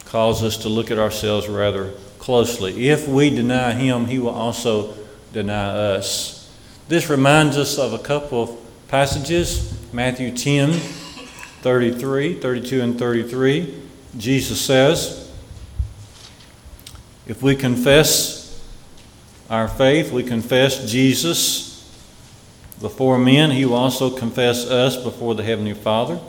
cause 0.06 0.42
us 0.42 0.56
to 0.56 0.68
look 0.68 0.90
at 0.90 0.98
ourselves 0.98 1.46
rather 1.46 1.92
closely. 2.18 2.88
If 2.88 3.06
we 3.06 3.30
deny 3.30 3.70
Him, 3.70 4.06
He 4.06 4.18
will 4.18 4.30
also 4.30 4.96
deny 5.34 5.66
us. 5.66 6.50
This 6.88 7.10
reminds 7.10 7.58
us 7.58 7.76
of 7.76 7.92
a 7.92 7.98
couple 7.98 8.42
of 8.42 8.88
passages 8.88 9.76
Matthew 9.92 10.34
10 10.34 10.72
33, 10.72 12.40
32, 12.40 12.82
and 12.82 12.98
33. 12.98 13.82
Jesus 14.18 14.60
says, 14.60 15.32
If 17.26 17.42
we 17.42 17.56
confess 17.56 18.62
our 19.48 19.66
faith, 19.66 20.12
we 20.12 20.22
confess 20.22 20.90
Jesus 20.90 21.72
before 22.82 23.18
men, 23.18 23.50
he 23.50 23.64
will 23.64 23.76
also 23.76 24.10
confess 24.10 24.66
us 24.66 24.96
before 24.98 25.34
the 25.34 25.42
Heavenly 25.42 25.72
Father. 25.72 26.20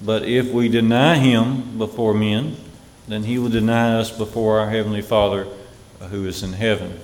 But 0.00 0.24
if 0.24 0.52
we 0.52 0.68
deny 0.68 1.16
him 1.16 1.76
before 1.76 2.14
men, 2.14 2.56
then 3.08 3.24
he 3.24 3.38
will 3.38 3.50
deny 3.50 3.96
us 3.98 4.16
before 4.16 4.60
our 4.60 4.70
Heavenly 4.70 5.02
Father 5.02 5.48
who 6.10 6.24
is 6.26 6.44
in 6.44 6.52
heaven. 6.52 7.00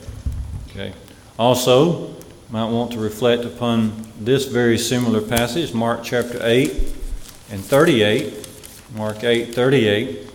Okay. 0.71 0.93
Also, 1.38 2.16
might 2.51 2.68
want 2.68 2.90
to 2.90 2.98
reflect 2.98 3.44
upon 3.44 3.92
this 4.18 4.46
very 4.46 4.77
similar 4.77 5.20
passage, 5.20 5.72
Mark 5.72 6.03
chapter 6.03 6.40
8 6.42 6.72
and 7.51 7.64
38. 7.64 8.48
Mark 8.96 9.22
8, 9.22 9.55
38. 9.55 10.31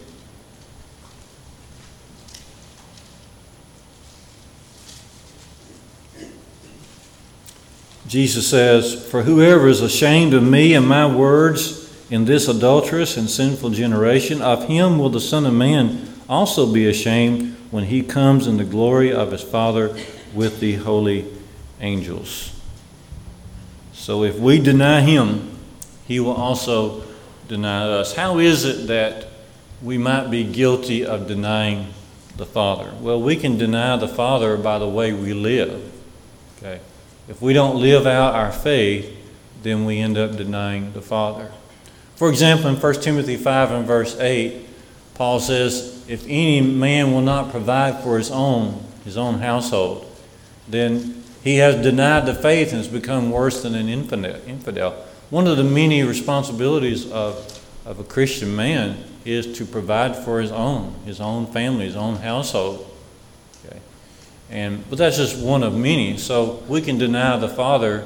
Jesus 8.07 8.47
says, 8.47 9.09
For 9.09 9.23
whoever 9.23 9.67
is 9.67 9.81
ashamed 9.81 10.33
of 10.33 10.43
me 10.43 10.73
and 10.73 10.87
my 10.87 11.05
words 11.05 11.91
in 12.11 12.23
this 12.23 12.47
adulterous 12.47 13.17
and 13.17 13.29
sinful 13.29 13.71
generation, 13.71 14.41
of 14.41 14.67
him 14.67 14.99
will 14.99 15.09
the 15.09 15.19
Son 15.19 15.45
of 15.45 15.53
Man 15.53 16.13
also 16.29 16.71
be 16.71 16.87
ashamed 16.87 17.57
when 17.71 17.85
he 17.85 18.03
comes 18.03 18.47
in 18.47 18.55
the 18.55 18.63
glory 18.63 19.11
of 19.11 19.31
his 19.31 19.43
Father 19.43 19.97
with 20.33 20.59
the 20.59 20.75
holy 20.75 21.25
angels. 21.79 22.59
So 23.93 24.23
if 24.23 24.37
we 24.37 24.59
deny 24.59 25.01
him, 25.01 25.57
he 26.07 26.19
will 26.19 26.33
also 26.33 27.03
deny 27.47 27.83
us. 27.83 28.15
How 28.15 28.39
is 28.39 28.65
it 28.65 28.87
that 28.87 29.27
we 29.81 29.97
might 29.97 30.29
be 30.29 30.43
guilty 30.43 31.05
of 31.05 31.27
denying 31.27 31.93
the 32.35 32.45
Father? 32.45 32.91
Well, 32.99 33.21
we 33.21 33.35
can 33.35 33.57
deny 33.57 33.95
the 33.97 34.07
Father 34.07 34.57
by 34.57 34.79
the 34.79 34.87
way 34.87 35.13
we 35.13 35.33
live. 35.33 35.91
Okay. 36.57 36.79
If 37.27 37.41
we 37.41 37.53
don't 37.53 37.79
live 37.79 38.05
out 38.05 38.35
our 38.35 38.51
faith, 38.51 39.17
then 39.61 39.85
we 39.85 39.99
end 39.99 40.17
up 40.17 40.35
denying 40.35 40.93
the 40.93 41.01
Father. 41.01 41.51
For 42.15 42.29
example, 42.29 42.69
in 42.69 42.75
1 42.75 42.93
Timothy 43.01 43.37
5 43.37 43.71
and 43.71 43.85
verse 43.87 44.19
8, 44.19 44.65
Paul 45.15 45.39
says, 45.39 46.05
If 46.07 46.23
any 46.25 46.61
man 46.61 47.13
will 47.13 47.21
not 47.21 47.51
provide 47.51 48.03
for 48.03 48.17
his 48.17 48.31
own, 48.31 48.83
his 49.05 49.17
own 49.17 49.39
household, 49.39 50.12
then 50.67 51.23
he 51.43 51.57
has 51.57 51.81
denied 51.83 52.25
the 52.25 52.33
faith 52.33 52.69
and 52.69 52.77
has 52.77 52.87
become 52.87 53.29
worse 53.29 53.63
than 53.63 53.75
an 53.75 53.89
infidel. 53.89 54.91
One 55.29 55.47
of 55.47 55.57
the 55.57 55.63
many 55.63 56.03
responsibilities 56.03 57.11
of, 57.11 57.61
of 57.85 57.99
a 57.99 58.03
Christian 58.03 58.55
man 58.55 59.03
is 59.25 59.57
to 59.57 59.65
provide 59.65 60.15
for 60.15 60.39
his 60.39 60.51
own, 60.51 60.93
his 61.05 61.19
own 61.19 61.47
family, 61.47 61.85
his 61.85 61.95
own 61.95 62.15
household. 62.17 62.89
Okay? 63.65 63.79
And, 64.49 64.87
but 64.89 64.97
that's 64.97 65.17
just 65.17 65.37
one 65.37 65.63
of 65.63 65.75
many. 65.75 66.17
So 66.17 66.63
we 66.67 66.81
can 66.81 66.97
deny 66.97 67.37
the 67.37 67.49
Father 67.49 68.05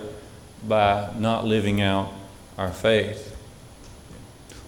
by 0.67 1.13
not 1.17 1.45
living 1.45 1.81
out 1.81 2.11
our 2.57 2.71
faith. 2.71 3.35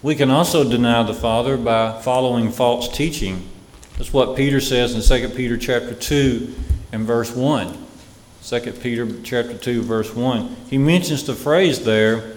We 0.02 0.16
can 0.16 0.30
also 0.30 0.70
deny 0.70 1.04
the 1.04 1.14
Father 1.14 1.58
by 1.58 2.02
following 2.02 2.52
false 2.52 2.88
teaching. 2.88 3.50
That's 3.98 4.14
what 4.14 4.38
Peter 4.38 4.62
says 4.62 4.94
in 4.94 5.30
2 5.30 5.36
Peter 5.36 5.58
chapter 5.58 5.94
2 5.94 6.56
and 6.92 7.06
verse 7.06 7.32
1. 7.36 7.86
2 8.44 8.60
Peter 8.74 9.08
chapter 9.24 9.58
2 9.58 9.82
verse 9.82 10.14
1. 10.16 10.56
He 10.70 10.78
mentions 10.78 11.26
the 11.26 11.36
phrase 11.36 11.84
there 11.84 12.36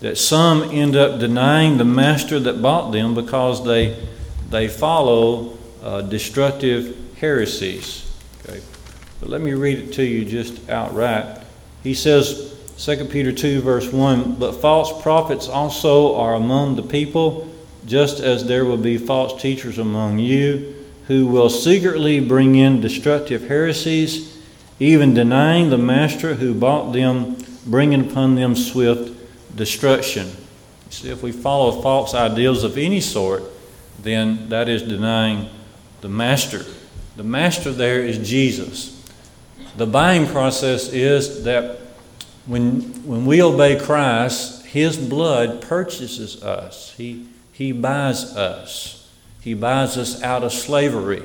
that 0.00 0.16
some 0.16 0.62
end 0.62 0.94
up 0.94 1.18
denying 1.18 1.76
the 1.76 1.84
master 1.84 2.38
that 2.38 2.62
bought 2.62 2.92
them 2.92 3.14
because 3.14 3.64
they 3.64 3.98
they 4.50 4.68
follow 4.68 5.58
uh, 5.82 6.02
destructive 6.02 6.96
heresies. 7.18 8.04
But 9.20 9.30
let 9.30 9.40
me 9.40 9.52
read 9.52 9.78
it 9.78 9.92
to 9.94 10.04
you 10.04 10.24
just 10.24 10.68
outright. 10.70 11.42
He 11.82 11.94
says, 11.94 12.54
2 12.78 13.06
Peter 13.06 13.32
2, 13.32 13.60
verse 13.60 13.92
1 13.92 14.36
But 14.36 14.52
false 14.52 15.02
prophets 15.02 15.48
also 15.48 16.14
are 16.16 16.34
among 16.34 16.76
the 16.76 16.82
people, 16.82 17.52
just 17.86 18.20
as 18.20 18.44
there 18.44 18.64
will 18.64 18.76
be 18.76 18.98
false 18.98 19.40
teachers 19.40 19.78
among 19.78 20.18
you, 20.18 20.77
who 21.08 21.26
will 21.26 21.48
secretly 21.48 22.20
bring 22.20 22.54
in 22.54 22.82
destructive 22.82 23.48
heresies, 23.48 24.38
even 24.78 25.14
denying 25.14 25.70
the 25.70 25.78
master 25.78 26.34
who 26.34 26.54
bought 26.54 26.92
them, 26.92 27.36
bringing 27.66 28.10
upon 28.10 28.34
them 28.34 28.54
swift 28.54 29.10
destruction. 29.56 30.30
See, 30.90 31.08
if 31.08 31.22
we 31.22 31.32
follow 31.32 31.82
false 31.82 32.14
ideals 32.14 32.62
of 32.62 32.76
any 32.76 33.00
sort, 33.00 33.42
then 34.02 34.50
that 34.50 34.68
is 34.68 34.82
denying 34.82 35.48
the 36.02 36.10
master. 36.10 36.64
The 37.16 37.24
master 37.24 37.72
there 37.72 38.02
is 38.02 38.28
Jesus. 38.28 38.94
The 39.76 39.86
buying 39.86 40.26
process 40.26 40.92
is 40.92 41.44
that 41.44 41.78
when, 42.46 42.80
when 43.04 43.24
we 43.24 43.42
obey 43.42 43.80
Christ, 43.80 44.66
His 44.66 44.98
blood 44.98 45.62
purchases 45.62 46.42
us. 46.42 46.92
He, 46.96 47.26
he 47.52 47.72
buys 47.72 48.36
us. 48.36 48.97
He 49.40 49.54
buys 49.54 49.96
us 49.96 50.22
out 50.22 50.42
of 50.42 50.52
slavery. 50.52 51.22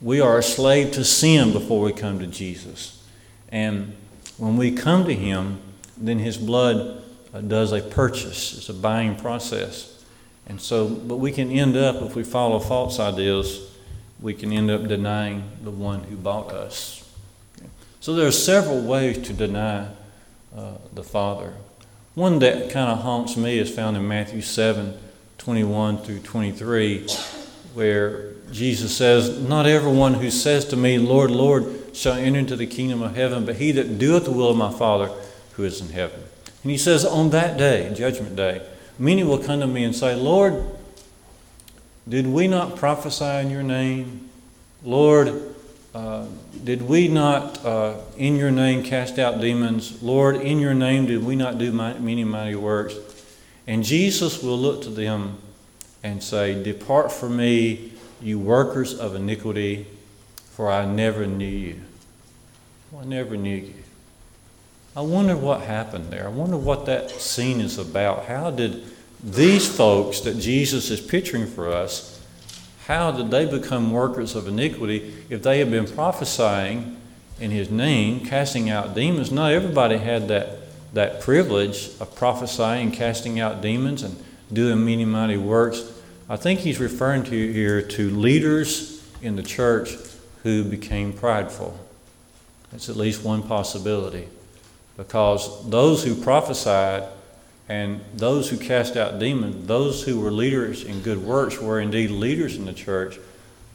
We 0.00 0.20
are 0.20 0.38
a 0.38 0.42
slave 0.42 0.92
to 0.92 1.04
sin 1.04 1.52
before 1.52 1.82
we 1.82 1.92
come 1.92 2.18
to 2.18 2.26
Jesus. 2.26 3.02
And 3.50 3.96
when 4.38 4.56
we 4.56 4.72
come 4.72 5.04
to 5.04 5.14
Him, 5.14 5.60
then 5.96 6.18
His 6.18 6.36
blood 6.36 7.02
uh, 7.32 7.40
does 7.40 7.72
a 7.72 7.80
purchase. 7.80 8.56
It's 8.56 8.68
a 8.68 8.74
buying 8.74 9.16
process. 9.16 10.02
And 10.46 10.60
so, 10.60 10.88
but 10.88 11.16
we 11.16 11.32
can 11.32 11.50
end 11.50 11.76
up, 11.76 12.02
if 12.02 12.16
we 12.16 12.24
follow 12.24 12.58
false 12.58 12.98
ideas, 12.98 13.70
we 14.20 14.34
can 14.34 14.52
end 14.52 14.70
up 14.70 14.86
denying 14.86 15.44
the 15.62 15.70
one 15.70 16.04
who 16.04 16.16
bought 16.16 16.50
us. 16.52 17.08
So 18.00 18.14
there 18.14 18.26
are 18.26 18.32
several 18.32 18.80
ways 18.80 19.18
to 19.26 19.32
deny 19.32 19.88
uh, 20.56 20.72
the 20.92 21.02
Father. 21.02 21.54
One 22.14 22.38
that 22.40 22.70
kind 22.70 22.90
of 22.90 23.00
haunts 23.00 23.36
me 23.36 23.58
is 23.58 23.70
found 23.70 23.96
in 23.96 24.08
Matthew 24.08 24.40
7 24.40 24.98
21 25.40 25.96
through 26.02 26.18
23, 26.18 27.08
where 27.72 28.32
Jesus 28.52 28.94
says, 28.94 29.40
Not 29.40 29.64
everyone 29.64 30.12
who 30.12 30.30
says 30.30 30.66
to 30.66 30.76
me, 30.76 30.98
Lord, 30.98 31.30
Lord, 31.30 31.96
shall 31.96 32.12
enter 32.12 32.38
into 32.38 32.56
the 32.56 32.66
kingdom 32.66 33.00
of 33.00 33.16
heaven, 33.16 33.46
but 33.46 33.56
he 33.56 33.72
that 33.72 33.98
doeth 33.98 34.26
the 34.26 34.32
will 34.32 34.50
of 34.50 34.58
my 34.58 34.70
Father 34.70 35.10
who 35.54 35.64
is 35.64 35.80
in 35.80 35.88
heaven. 35.88 36.20
And 36.62 36.70
he 36.70 36.76
says, 36.76 37.06
On 37.06 37.30
that 37.30 37.56
day, 37.56 37.90
judgment 37.94 38.36
day, 38.36 38.60
many 38.98 39.24
will 39.24 39.38
come 39.38 39.60
to 39.60 39.66
me 39.66 39.82
and 39.82 39.96
say, 39.96 40.14
Lord, 40.14 40.62
did 42.06 42.26
we 42.26 42.46
not 42.46 42.76
prophesy 42.76 43.24
in 43.24 43.50
your 43.50 43.62
name? 43.62 44.28
Lord, 44.82 45.54
uh, 45.94 46.26
did 46.64 46.82
we 46.82 47.08
not, 47.08 47.64
uh, 47.64 47.94
in 48.18 48.36
your 48.36 48.50
name, 48.50 48.82
cast 48.82 49.18
out 49.18 49.40
demons? 49.40 50.02
Lord, 50.02 50.36
in 50.36 50.58
your 50.58 50.74
name, 50.74 51.06
did 51.06 51.24
we 51.24 51.34
not 51.34 51.56
do 51.56 51.72
many 51.72 52.24
mighty 52.24 52.56
works? 52.56 52.94
And 53.70 53.84
Jesus 53.84 54.42
will 54.42 54.58
look 54.58 54.82
to 54.82 54.90
them 54.90 55.38
and 56.02 56.20
say, 56.20 56.60
Depart 56.60 57.12
from 57.12 57.36
me, 57.36 57.92
you 58.20 58.40
workers 58.40 58.98
of 58.98 59.14
iniquity, 59.14 59.86
for 60.50 60.72
I 60.72 60.84
never 60.84 61.24
knew 61.24 61.46
you. 61.46 61.80
I 62.98 63.04
never 63.04 63.36
knew 63.36 63.54
you. 63.54 63.74
I 64.96 65.02
wonder 65.02 65.36
what 65.36 65.60
happened 65.60 66.10
there. 66.10 66.26
I 66.26 66.30
wonder 66.30 66.56
what 66.56 66.86
that 66.86 67.12
scene 67.12 67.60
is 67.60 67.78
about. 67.78 68.24
How 68.24 68.50
did 68.50 68.82
these 69.22 69.68
folks 69.72 70.18
that 70.22 70.40
Jesus 70.40 70.90
is 70.90 71.00
picturing 71.00 71.46
for 71.46 71.72
us 71.72 72.20
how 72.90 73.12
did 73.12 73.30
they 73.30 73.46
become 73.46 73.92
workers 73.92 74.34
of 74.34 74.48
iniquity 74.48 75.14
if 75.30 75.44
they 75.44 75.60
had 75.60 75.70
been 75.70 75.86
prophesying 75.86 76.96
in 77.38 77.52
his 77.52 77.70
name, 77.70 78.26
casting 78.26 78.68
out 78.68 78.96
demons? 78.96 79.30
Not 79.30 79.52
everybody 79.52 79.98
had 79.98 80.26
that, 80.26 80.59
that 80.92 81.20
privilege 81.20 81.90
of 82.00 82.14
prophesying, 82.14 82.90
casting 82.90 83.38
out 83.38 83.60
demons, 83.60 84.02
and 84.02 84.22
doing 84.52 84.84
many 84.84 85.04
mighty 85.04 85.36
works. 85.36 85.92
I 86.28 86.36
think 86.36 86.60
he's 86.60 86.80
referring 86.80 87.24
to 87.24 87.52
here 87.52 87.82
to 87.82 88.10
leaders 88.10 89.04
in 89.22 89.36
the 89.36 89.42
church 89.42 89.94
who 90.42 90.64
became 90.64 91.12
prideful, 91.12 91.78
That's 92.72 92.88
at 92.88 92.96
least 92.96 93.24
one 93.24 93.42
possibility. 93.42 94.28
Because 94.96 95.68
those 95.68 96.04
who 96.04 96.14
prophesied 96.14 97.04
and 97.68 98.00
those 98.14 98.50
who 98.50 98.56
cast 98.56 98.96
out 98.96 99.18
demons, 99.18 99.66
those 99.66 100.02
who 100.02 100.20
were 100.20 100.30
leaders 100.30 100.82
in 100.82 101.02
good 101.02 101.18
works, 101.18 101.58
were 101.58 101.80
indeed 101.80 102.10
leaders 102.10 102.56
in 102.56 102.64
the 102.64 102.72
church, 102.72 103.18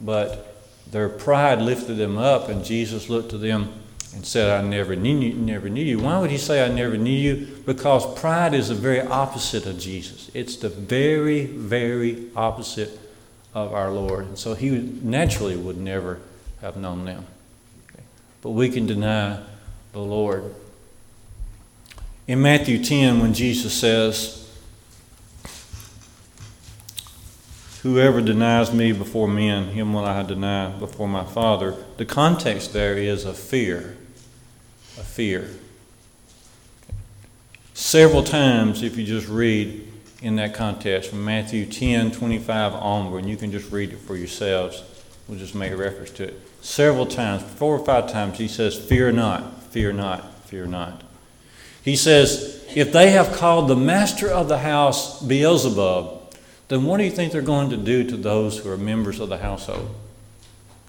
but 0.01 0.55
their 0.91 1.09
pride 1.09 1.61
lifted 1.61 1.95
them 1.95 2.17
up, 2.17 2.49
and 2.49 2.65
Jesus 2.65 3.09
looked 3.09 3.29
to 3.29 3.37
them 3.37 3.73
and 4.15 4.25
said, 4.25 4.49
I 4.49 4.65
never 4.65 4.95
knew 4.95 5.19
you, 5.19 5.33
never 5.33 5.67
knew 5.69 5.83
you. 5.83 5.99
Why 5.99 6.19
would 6.19 6.31
he 6.31 6.37
say 6.37 6.65
I 6.65 6.69
never 6.69 6.97
knew 6.97 7.11
you? 7.11 7.47
Because 7.65 8.17
pride 8.17 8.53
is 8.53 8.69
the 8.69 8.75
very 8.75 9.01
opposite 9.01 9.65
of 9.65 9.77
Jesus. 9.77 10.31
It's 10.33 10.55
the 10.55 10.69
very, 10.69 11.45
very 11.45 12.29
opposite 12.33 12.97
of 13.53 13.73
our 13.73 13.91
Lord. 13.91 14.25
And 14.25 14.39
so 14.39 14.53
he 14.53 14.69
naturally 14.69 15.57
would 15.57 15.77
never 15.77 16.21
have 16.61 16.77
known 16.77 17.03
them. 17.03 17.25
But 18.41 18.51
we 18.51 18.69
can 18.69 18.85
deny 18.85 19.41
the 19.91 19.99
Lord. 19.99 20.55
In 22.25 22.41
Matthew 22.41 22.81
10, 22.81 23.19
when 23.19 23.33
Jesus 23.33 23.73
says, 23.73 24.41
Whoever 27.83 28.19
denies 28.21 28.73
me 28.73 28.93
before 28.93 29.27
men, 29.27 29.65
him 29.65 29.93
will 29.93 30.05
I 30.05 30.23
deny 30.23 30.69
before 30.69 31.07
my 31.07 31.23
Father. 31.23 31.75
The 31.97 32.05
context 32.05 32.73
there 32.73 32.97
is 32.97 33.25
a 33.25 33.33
fear. 33.33 33.97
A 34.97 35.03
fear. 35.03 35.49
Several 37.73 38.23
times, 38.23 38.81
if 38.83 38.97
you 38.97 39.05
just 39.05 39.27
read 39.27 39.91
in 40.21 40.37
that 40.37 40.53
context, 40.53 41.09
from 41.09 41.25
Matthew 41.25 41.65
10 41.65 42.11
25 42.11 42.73
onward, 42.73 43.19
and 43.19 43.29
you 43.29 43.35
can 43.35 43.51
just 43.51 43.71
read 43.71 43.91
it 43.91 43.99
for 43.99 44.15
yourselves. 44.15 44.83
We'll 45.27 45.37
just 45.37 45.55
make 45.55 45.71
a 45.71 45.77
reference 45.77 46.11
to 46.11 46.23
it. 46.23 46.41
Several 46.61 47.05
times, 47.05 47.43
four 47.43 47.75
or 47.75 47.85
five 47.85 48.11
times, 48.11 48.37
he 48.37 48.47
says, 48.47 48.77
Fear 48.77 49.11
not, 49.11 49.63
fear 49.63 49.91
not, 49.91 50.45
fear 50.45 50.65
not. 50.65 51.03
He 51.83 51.95
says, 51.95 52.65
If 52.73 52.91
they 52.91 53.11
have 53.11 53.33
called 53.33 53.67
the 53.67 53.75
master 53.75 54.29
of 54.29 54.47
the 54.47 54.59
house 54.59 55.21
Beelzebub, 55.21 56.33
then 56.67 56.85
what 56.85 56.97
do 56.97 57.03
you 57.03 57.11
think 57.11 57.31
they're 57.31 57.41
going 57.41 57.69
to 57.69 57.77
do 57.77 58.03
to 58.09 58.17
those 58.17 58.57
who 58.57 58.71
are 58.71 58.77
members 58.77 59.19
of 59.19 59.29
the 59.29 59.37
household? 59.37 59.93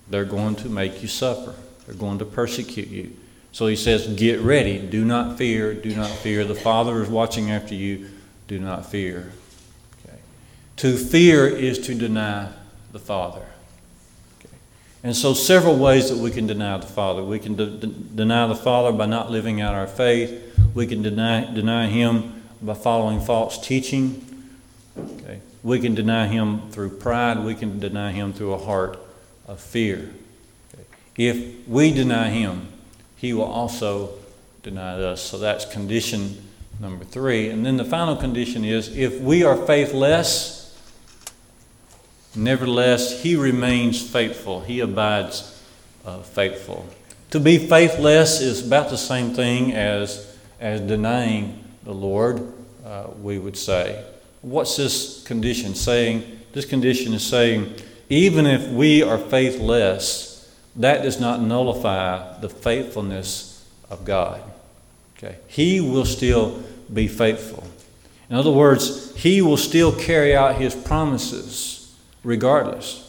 They're 0.09 0.25
going 0.25 0.55
to 0.57 0.69
make 0.69 1.03
you 1.03 1.09
suffer, 1.09 1.55
they're 1.85 1.95
going 1.95 2.19
to 2.21 2.25
persecute 2.25 2.89
you. 2.89 3.17
So 3.57 3.69
he 3.69 3.77
says, 3.77 4.07
Get 4.07 4.41
ready. 4.41 4.79
Do 4.79 5.03
not 5.03 5.39
fear. 5.39 5.73
Do 5.73 5.97
not 5.97 6.11
fear. 6.11 6.45
The 6.45 6.55
Father 6.55 7.03
is 7.03 7.09
watching 7.09 7.51
after 7.51 7.75
you. 7.75 8.11
Do 8.49 8.59
not 8.59 8.85
fear. 8.85 9.33
Okay. 10.05 10.19
To 10.77 10.99
fear 10.99 11.47
is 11.47 11.79
to 11.87 11.95
deny 11.95 12.53
the 12.93 12.99
Father. 12.99 13.47
Okay. 14.39 14.55
And 15.03 15.17
so, 15.17 15.33
several 15.33 15.79
ways 15.79 16.11
that 16.11 16.19
we 16.19 16.31
can 16.31 16.47
deny 16.47 16.77
the 16.77 16.87
Father. 16.87 17.25
We 17.25 17.39
can 17.39 17.57
de- 17.57 17.79
de- 17.79 17.87
deny 17.87 18.47
the 18.47 18.55
Father 18.55 18.93
by 18.93 19.07
not 19.07 19.31
living 19.31 19.63
out 19.63 19.75
our 19.75 19.87
faith, 19.87 20.61
we 20.75 20.87
can 20.87 21.01
deny, 21.01 21.51
deny 21.51 21.87
Him 21.87 22.43
by 22.61 22.75
following 22.75 23.23
false 23.23 23.59
teaching. 23.67 24.23
Okay. 24.99 25.41
We 25.63 25.81
can 25.81 25.95
deny 25.95 26.27
him 26.27 26.71
through 26.73 26.91
pride. 26.99 27.43
We 27.43 27.55
can 27.55 27.81
deny 27.81 28.13
him 28.13 28.35
through 28.35 28.53
a 28.53 28.59
heart 28.59 28.99
of 29.49 29.61
fear. 29.61 30.11
If 31.17 31.67
we 31.67 31.91
deny 31.91 32.29
him, 32.29 32.69
he 33.17 33.33
will 33.33 33.45
also 33.45 34.11
deny 34.63 35.01
us. 35.03 35.23
So 35.23 35.39
that's 35.39 35.65
condition 35.65 36.37
number 36.81 37.05
three. 37.05 37.49
And 37.49 37.65
then 37.65 37.77
the 37.77 37.85
final 37.85 38.17
condition 38.17 38.65
is 38.65 38.95
if 38.97 39.21
we 39.21 39.43
are 39.43 39.57
faithless, 39.57 40.79
nevertheless, 42.35 43.23
he 43.23 43.37
remains 43.37 44.03
faithful. 44.03 44.61
He 44.61 44.81
abides 44.81 45.63
uh, 46.05 46.19
faithful. 46.19 46.87
To 47.31 47.41
be 47.41 47.59
faithless 47.59 48.41
is 48.41 48.67
about 48.67 48.91
the 48.91 48.99
same 48.99 49.35
thing 49.35 49.73
as, 49.73 50.37
as 50.61 50.81
denying 50.81 51.65
the 51.85 51.93
Lord, 51.93 52.53
uh, 52.85 53.09
we 53.23 53.39
would 53.39 53.57
say. 53.57 54.05
What's 54.43 54.77
this 54.77 55.25
condition 55.25 55.75
saying? 55.75 56.41
This 56.53 56.65
condition 56.65 57.13
is 57.15 57.25
saying, 57.25 57.75
even 58.09 58.47
if 58.47 58.69
we 58.69 59.03
are 59.03 59.19
faithless, 59.19 60.36
that 60.77 61.03
does 61.03 61.21
not 61.21 61.41
nullify 61.41 62.39
the 62.41 62.49
faithfulness 62.49 63.69
of 63.91 64.05
God. 64.05 64.43
Okay? 65.17 65.37
He 65.49 65.81
will 65.81 66.05
still 66.05 66.63
be 66.93 67.09
faithful. 67.09 67.65
In 68.29 68.37
other 68.37 68.51
words, 68.51 69.15
He 69.17 69.41
will 69.43 69.57
still 69.57 69.93
carry 69.93 70.35
out 70.35 70.57
His 70.57 70.75
promises 70.75 71.95
regardless. 72.23 73.03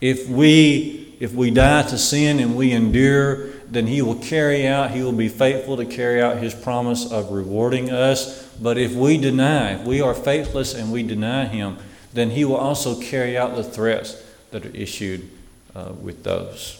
If 0.00 0.28
we, 0.28 1.14
if 1.20 1.32
we 1.32 1.50
die 1.50 1.82
to 1.82 1.96
sin 1.98 2.40
and 2.40 2.56
we 2.56 2.72
endure, 2.72 3.50
then 3.68 3.86
He 3.86 4.02
will 4.02 4.16
carry 4.16 4.66
out, 4.66 4.90
He 4.90 5.02
will 5.02 5.12
be 5.12 5.28
faithful 5.28 5.76
to 5.76 5.86
carry 5.86 6.20
out 6.20 6.38
His 6.38 6.54
promise 6.54 7.10
of 7.10 7.30
rewarding 7.30 7.90
us 7.90 8.42
but 8.60 8.78
if 8.78 8.94
we 8.94 9.18
deny, 9.18 9.72
if 9.72 9.84
we 9.84 10.00
are 10.00 10.14
faithless 10.14 10.74
and 10.74 10.92
we 10.92 11.02
deny 11.02 11.46
Him, 11.46 11.78
then 12.12 12.30
He 12.30 12.44
will 12.44 12.56
also 12.56 13.00
carry 13.00 13.36
out 13.36 13.56
the 13.56 13.64
threats 13.64 14.22
that 14.50 14.66
are 14.66 14.76
issued 14.76 15.28
uh, 15.74 15.92
with 16.00 16.22
those. 16.22 16.78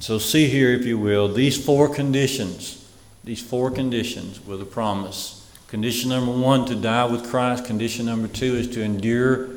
So, 0.00 0.18
see 0.18 0.46
here, 0.46 0.72
if 0.72 0.86
you 0.86 0.98
will, 0.98 1.28
these 1.28 1.62
four 1.62 1.92
conditions, 1.92 2.88
these 3.24 3.42
four 3.42 3.70
conditions 3.70 4.44
with 4.44 4.62
a 4.62 4.64
promise. 4.64 5.34
Condition 5.66 6.10
number 6.10 6.32
one, 6.32 6.64
to 6.66 6.74
die 6.74 7.04
with 7.04 7.28
Christ. 7.28 7.64
Condition 7.64 8.06
number 8.06 8.28
two 8.28 8.54
is 8.54 8.68
to 8.70 8.82
endure 8.82 9.48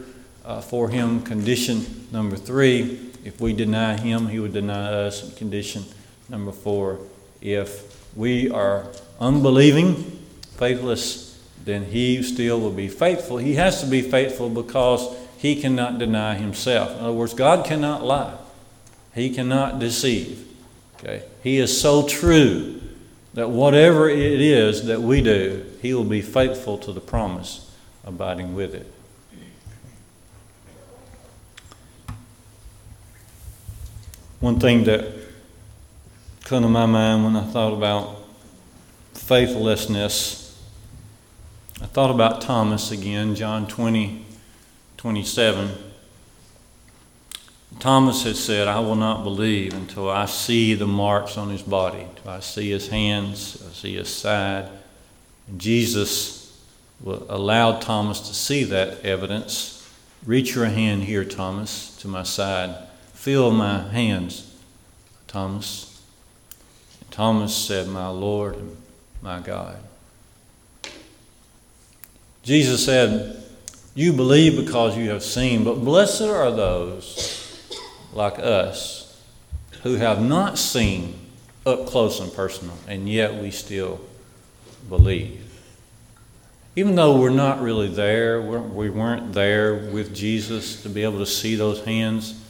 uh, 0.43 0.61
for 0.61 0.89
Him. 0.89 1.21
Condition 1.21 2.07
number 2.11 2.35
three, 2.35 3.11
if 3.23 3.39
we 3.39 3.53
deny 3.53 3.97
Him, 3.97 4.27
He 4.27 4.39
would 4.39 4.53
deny 4.53 4.91
us. 4.91 5.33
Condition 5.35 5.85
number 6.27 6.51
four, 6.51 6.99
if 7.41 8.15
we 8.15 8.49
are 8.49 8.87
unbelieving, 9.19 9.95
faithless, 10.57 11.31
then 11.63 11.85
he 11.85 12.23
still 12.23 12.59
will 12.59 12.71
be 12.71 12.87
faithful. 12.87 13.37
He 13.37 13.55
has 13.55 13.81
to 13.81 13.87
be 13.87 14.01
faithful 14.01 14.49
because 14.49 15.15
he 15.37 15.61
cannot 15.61 15.99
deny 15.99 16.35
himself. 16.35 16.91
In 16.91 17.05
other 17.05 17.13
words, 17.13 17.33
God 17.33 17.65
cannot 17.65 18.03
lie, 18.03 18.37
he 19.13 19.33
cannot 19.33 19.79
deceive. 19.79 20.47
Okay? 20.95 21.23
He 21.43 21.57
is 21.57 21.79
so 21.79 22.07
true 22.07 22.81
that 23.33 23.49
whatever 23.49 24.09
it 24.09 24.41
is 24.41 24.85
that 24.85 25.01
we 25.01 25.21
do, 25.21 25.65
he 25.81 25.93
will 25.93 26.03
be 26.03 26.21
faithful 26.21 26.77
to 26.79 26.91
the 26.91 26.99
promise, 26.99 27.71
abiding 28.03 28.55
with 28.55 28.73
it. 28.75 28.91
One 34.39 34.59
thing 34.59 34.83
that 34.85 35.05
come 36.43 36.63
to 36.63 36.69
my 36.69 36.85
mind 36.85 37.23
when 37.23 37.35
I 37.35 37.45
thought 37.45 37.73
about 37.73 38.17
faithlessness 39.13 40.41
I 41.81 41.87
thought 41.87 42.11
about 42.11 42.41
Thomas 42.41 42.91
again, 42.91 43.33
John 43.33 43.67
20, 43.67 44.23
27. 44.97 45.71
Thomas 47.79 48.23
had 48.23 48.35
said, 48.35 48.67
I 48.67 48.79
will 48.79 48.95
not 48.95 49.23
believe 49.23 49.73
until 49.73 50.09
I 50.09 50.25
see 50.25 50.75
the 50.75 50.87
marks 50.87 51.37
on 51.37 51.49
his 51.49 51.61
body, 51.61 52.01
until 52.01 52.31
I 52.31 52.39
see 52.39 52.69
his 52.69 52.89
hands, 52.89 53.63
I 53.67 53.73
see 53.73 53.95
his 53.95 54.13
side. 54.13 54.69
And 55.47 55.59
Jesus 55.59 56.61
allowed 57.05 57.81
Thomas 57.81 58.19
to 58.21 58.33
see 58.33 58.63
that 58.65 59.03
evidence. 59.03 59.89
Reach 60.25 60.53
your 60.53 60.65
hand 60.65 61.03
here, 61.03 61.25
Thomas, 61.25 61.97
to 61.97 62.07
my 62.07 62.23
side. 62.23 62.75
Feel 63.13 63.51
my 63.51 63.87
hands, 63.89 64.55
Thomas. 65.27 66.03
And 66.99 67.09
Thomas 67.11 67.55
said, 67.55 67.87
My 67.87 68.09
Lord 68.09 68.57
and 68.57 68.77
my 69.21 69.39
God. 69.39 69.77
Jesus 72.43 72.85
said, 72.85 73.43
You 73.95 74.13
believe 74.13 74.63
because 74.63 74.97
you 74.97 75.09
have 75.09 75.23
seen, 75.23 75.63
but 75.63 75.83
blessed 75.83 76.21
are 76.21 76.51
those 76.51 77.40
like 78.13 78.39
us 78.39 79.21
who 79.83 79.95
have 79.95 80.21
not 80.21 80.57
seen 80.57 81.15
up 81.65 81.85
close 81.87 82.19
and 82.19 82.33
personal, 82.33 82.75
and 82.87 83.07
yet 83.07 83.35
we 83.35 83.51
still 83.51 84.01
believe. 84.89 85.47
Even 86.75 86.95
though 86.95 87.19
we're 87.19 87.29
not 87.29 87.61
really 87.61 87.87
there, 87.87 88.41
we 88.41 88.89
weren't 88.89 89.33
there 89.33 89.75
with 89.75 90.15
Jesus 90.15 90.81
to 90.83 90.89
be 90.89 91.03
able 91.03 91.19
to 91.19 91.25
see 91.25 91.55
those 91.55 91.83
hands, 91.83 92.41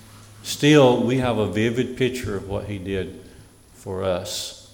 still 0.44 1.04
we 1.04 1.18
have 1.18 1.38
a 1.38 1.48
vivid 1.48 1.98
picture 1.98 2.36
of 2.38 2.48
what 2.48 2.66
He 2.66 2.78
did 2.78 3.22
for 3.74 4.04
us. 4.04 4.74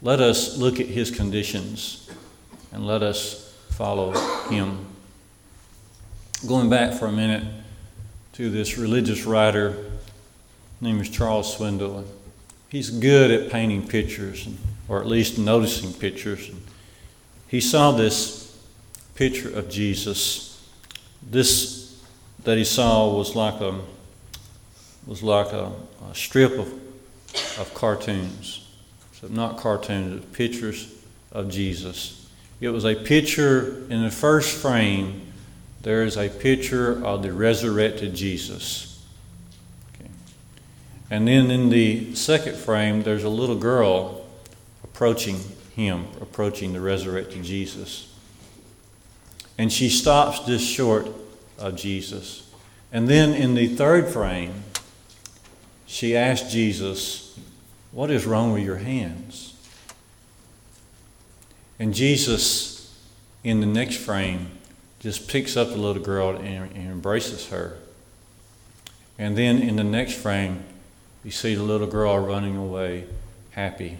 Let 0.00 0.20
us 0.20 0.56
look 0.56 0.80
at 0.80 0.86
His 0.86 1.10
conditions 1.10 2.08
and 2.72 2.86
let 2.86 3.02
us 3.02 3.48
follow 3.70 4.12
him. 4.48 4.86
Going 6.46 6.68
back 6.68 6.94
for 6.94 7.06
a 7.06 7.12
minute 7.12 7.44
to 8.34 8.50
this 8.50 8.78
religious 8.78 9.24
writer, 9.24 9.90
name 10.80 11.00
is 11.00 11.08
Charles 11.08 11.56
Swindoll. 11.56 12.04
He's 12.68 12.90
good 12.90 13.30
at 13.30 13.50
painting 13.50 13.86
pictures, 13.86 14.48
or 14.88 15.00
at 15.00 15.06
least 15.06 15.38
noticing 15.38 15.92
pictures. 15.92 16.50
He 17.48 17.60
saw 17.60 17.92
this 17.92 18.56
picture 19.14 19.56
of 19.56 19.68
Jesus. 19.68 20.66
This 21.22 22.00
that 22.44 22.56
he 22.56 22.64
saw 22.64 23.12
was 23.12 23.34
like 23.34 23.60
a 23.60 23.80
was 25.06 25.22
like 25.22 25.52
a, 25.52 25.72
a 26.10 26.14
strip 26.14 26.52
of, 26.52 26.72
of 27.58 27.72
cartoons. 27.74 28.66
so 29.12 29.26
not 29.28 29.56
cartoons, 29.56 30.24
pictures 30.32 30.94
of 31.32 31.50
Jesus. 31.50 32.30
It 32.60 32.68
was 32.68 32.84
a 32.84 32.94
picture 32.94 33.84
in 33.88 34.02
the 34.02 34.10
first 34.10 34.56
frame, 34.56 35.32
there 35.82 36.04
is 36.04 36.16
a 36.16 36.28
picture 36.28 37.02
of 37.04 37.22
the 37.22 37.32
resurrected 37.32 38.14
Jesus. 38.14 38.87
And 41.10 41.26
then 41.26 41.50
in 41.50 41.70
the 41.70 42.14
second 42.14 42.56
frame, 42.56 43.02
there's 43.02 43.24
a 43.24 43.28
little 43.28 43.56
girl 43.56 44.26
approaching 44.84 45.40
him, 45.74 46.06
approaching 46.20 46.72
the 46.72 46.80
resurrected 46.80 47.42
Jesus. 47.44 48.12
And 49.56 49.72
she 49.72 49.88
stops 49.88 50.40
just 50.46 50.66
short 50.66 51.08
of 51.58 51.76
Jesus. 51.76 52.50
And 52.92 53.08
then 53.08 53.32
in 53.32 53.54
the 53.54 53.68
third 53.68 54.08
frame, 54.08 54.64
she 55.86 56.16
asks 56.16 56.52
Jesus, 56.52 57.38
What 57.92 58.10
is 58.10 58.26
wrong 58.26 58.52
with 58.52 58.62
your 58.62 58.76
hands? 58.76 59.54
And 61.78 61.94
Jesus, 61.94 62.94
in 63.44 63.60
the 63.60 63.66
next 63.66 63.96
frame, 63.96 64.48
just 65.00 65.28
picks 65.28 65.56
up 65.56 65.68
the 65.68 65.76
little 65.76 66.02
girl 66.02 66.36
and 66.36 66.76
embraces 66.76 67.48
her. 67.48 67.78
And 69.18 69.36
then 69.36 69.58
in 69.58 69.76
the 69.76 69.84
next 69.84 70.14
frame, 70.14 70.64
you 71.28 71.32
see 71.32 71.54
the 71.54 71.62
little 71.62 71.86
girl 71.86 72.18
running 72.18 72.56
away 72.56 73.04
happy. 73.50 73.98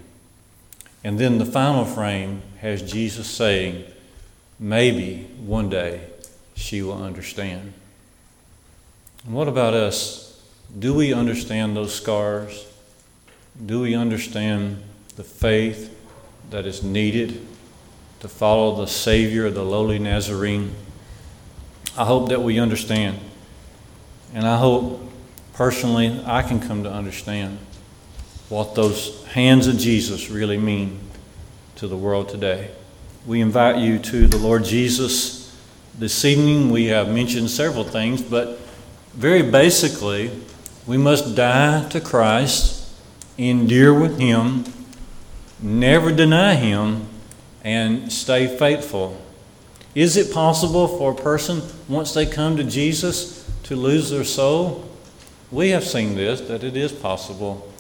And 1.05 1.21
then 1.21 1.37
the 1.37 1.45
final 1.45 1.85
frame 1.85 2.41
has 2.61 2.81
Jesus 2.81 3.29
saying, 3.29 3.85
Maybe 4.59 5.25
one 5.45 5.69
day 5.69 6.01
she 6.55 6.81
will 6.81 7.03
understand. 7.03 7.75
And 9.27 9.35
what 9.35 9.47
about 9.47 9.75
us? 9.75 10.43
Do 10.79 10.95
we 10.95 11.13
understand 11.13 11.77
those 11.77 11.95
scars? 11.95 12.67
Do 13.67 13.83
we 13.83 13.95
understand 13.95 14.83
the 15.17 15.23
faith 15.23 15.95
that 16.49 16.65
is 16.65 16.83
needed 16.83 17.47
to 18.21 18.29
follow 18.31 18.75
the 18.75 18.87
Savior, 18.87 19.51
the 19.51 19.67
lowly 19.67 19.99
Nazarene? 19.99 20.75
I 21.95 22.07
hope 22.07 22.31
that 22.31 22.41
we 22.41 22.59
understand. 22.59 23.19
And 24.33 24.47
I 24.47 24.57
hope 24.57 25.08
personally 25.59 26.23
I 26.25 26.43
can 26.43 26.61
come 26.61 26.85
to 26.85 26.91
understand 26.91 27.59
what 28.49 28.77
those 28.77 29.25
hands 29.25 29.67
of 29.67 29.77
Jesus 29.77 30.31
really 30.31 30.57
mean 30.57 31.01
to 31.75 31.89
the 31.89 31.97
world 31.97 32.29
today. 32.29 32.71
We 33.27 33.41
invite 33.41 33.79
you 33.79 33.99
to 33.99 34.29
the 34.29 34.39
Lord 34.39 34.65
Jesus 34.65 35.53
this 35.99 36.25
evening. 36.25 36.71
We 36.71 36.87
have 36.87 37.09
mentioned 37.09 37.51
several 37.51 37.83
things, 37.83 38.23
but 38.23 38.61
very 39.15 39.43
basically, 39.43 40.31
we 40.87 40.97
must 40.97 41.35
die 41.35 41.89
to 41.89 42.01
Christ, 42.01 42.89
endure 43.37 43.93
with 43.93 44.21
Him, 44.21 44.65
never 45.61 46.13
deny 46.13 46.55
Him, 46.55 47.09
and 47.65 48.13
stay 48.13 48.47
faithful. 48.47 49.21
Is 49.97 50.17
it 50.17 50.33
possible 50.33 50.87
for 50.87 51.11
a 51.11 51.17
person, 51.17 51.63
once 51.89 52.15
they 52.15 52.27
come 52.27 52.57
to 52.59 52.65
Jesus, 52.65 53.45
to 53.65 53.75
lose 53.75 54.11
their 54.11 54.23
soul? 54.23 54.85
We 55.51 55.71
have 55.71 55.85
seen 55.85 56.15
this, 56.15 56.43
that 56.43 56.63
it 56.63 56.77
is 56.77 56.93
possible. 56.93 57.73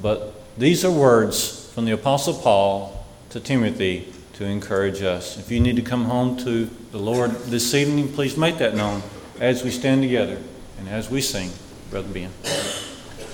But 0.00 0.34
these 0.56 0.84
are 0.84 0.90
words 0.90 1.68
from 1.74 1.84
the 1.84 1.92
Apostle 1.92 2.34
Paul 2.34 3.06
to 3.30 3.40
Timothy 3.40 4.12
to 4.34 4.44
encourage 4.44 5.02
us. 5.02 5.36
If 5.36 5.50
you 5.50 5.58
need 5.58 5.76
to 5.76 5.82
come 5.82 6.04
home 6.04 6.36
to 6.38 6.66
the 6.92 6.98
Lord 6.98 7.32
this 7.46 7.74
evening, 7.74 8.12
please 8.12 8.36
make 8.36 8.58
that 8.58 8.76
known 8.76 9.02
as 9.40 9.64
we 9.64 9.70
stand 9.70 10.02
together 10.02 10.38
and 10.78 10.88
as 10.88 11.10
we 11.10 11.20
sing. 11.20 11.50
Brother 11.90 12.08
Ben. 12.08 12.30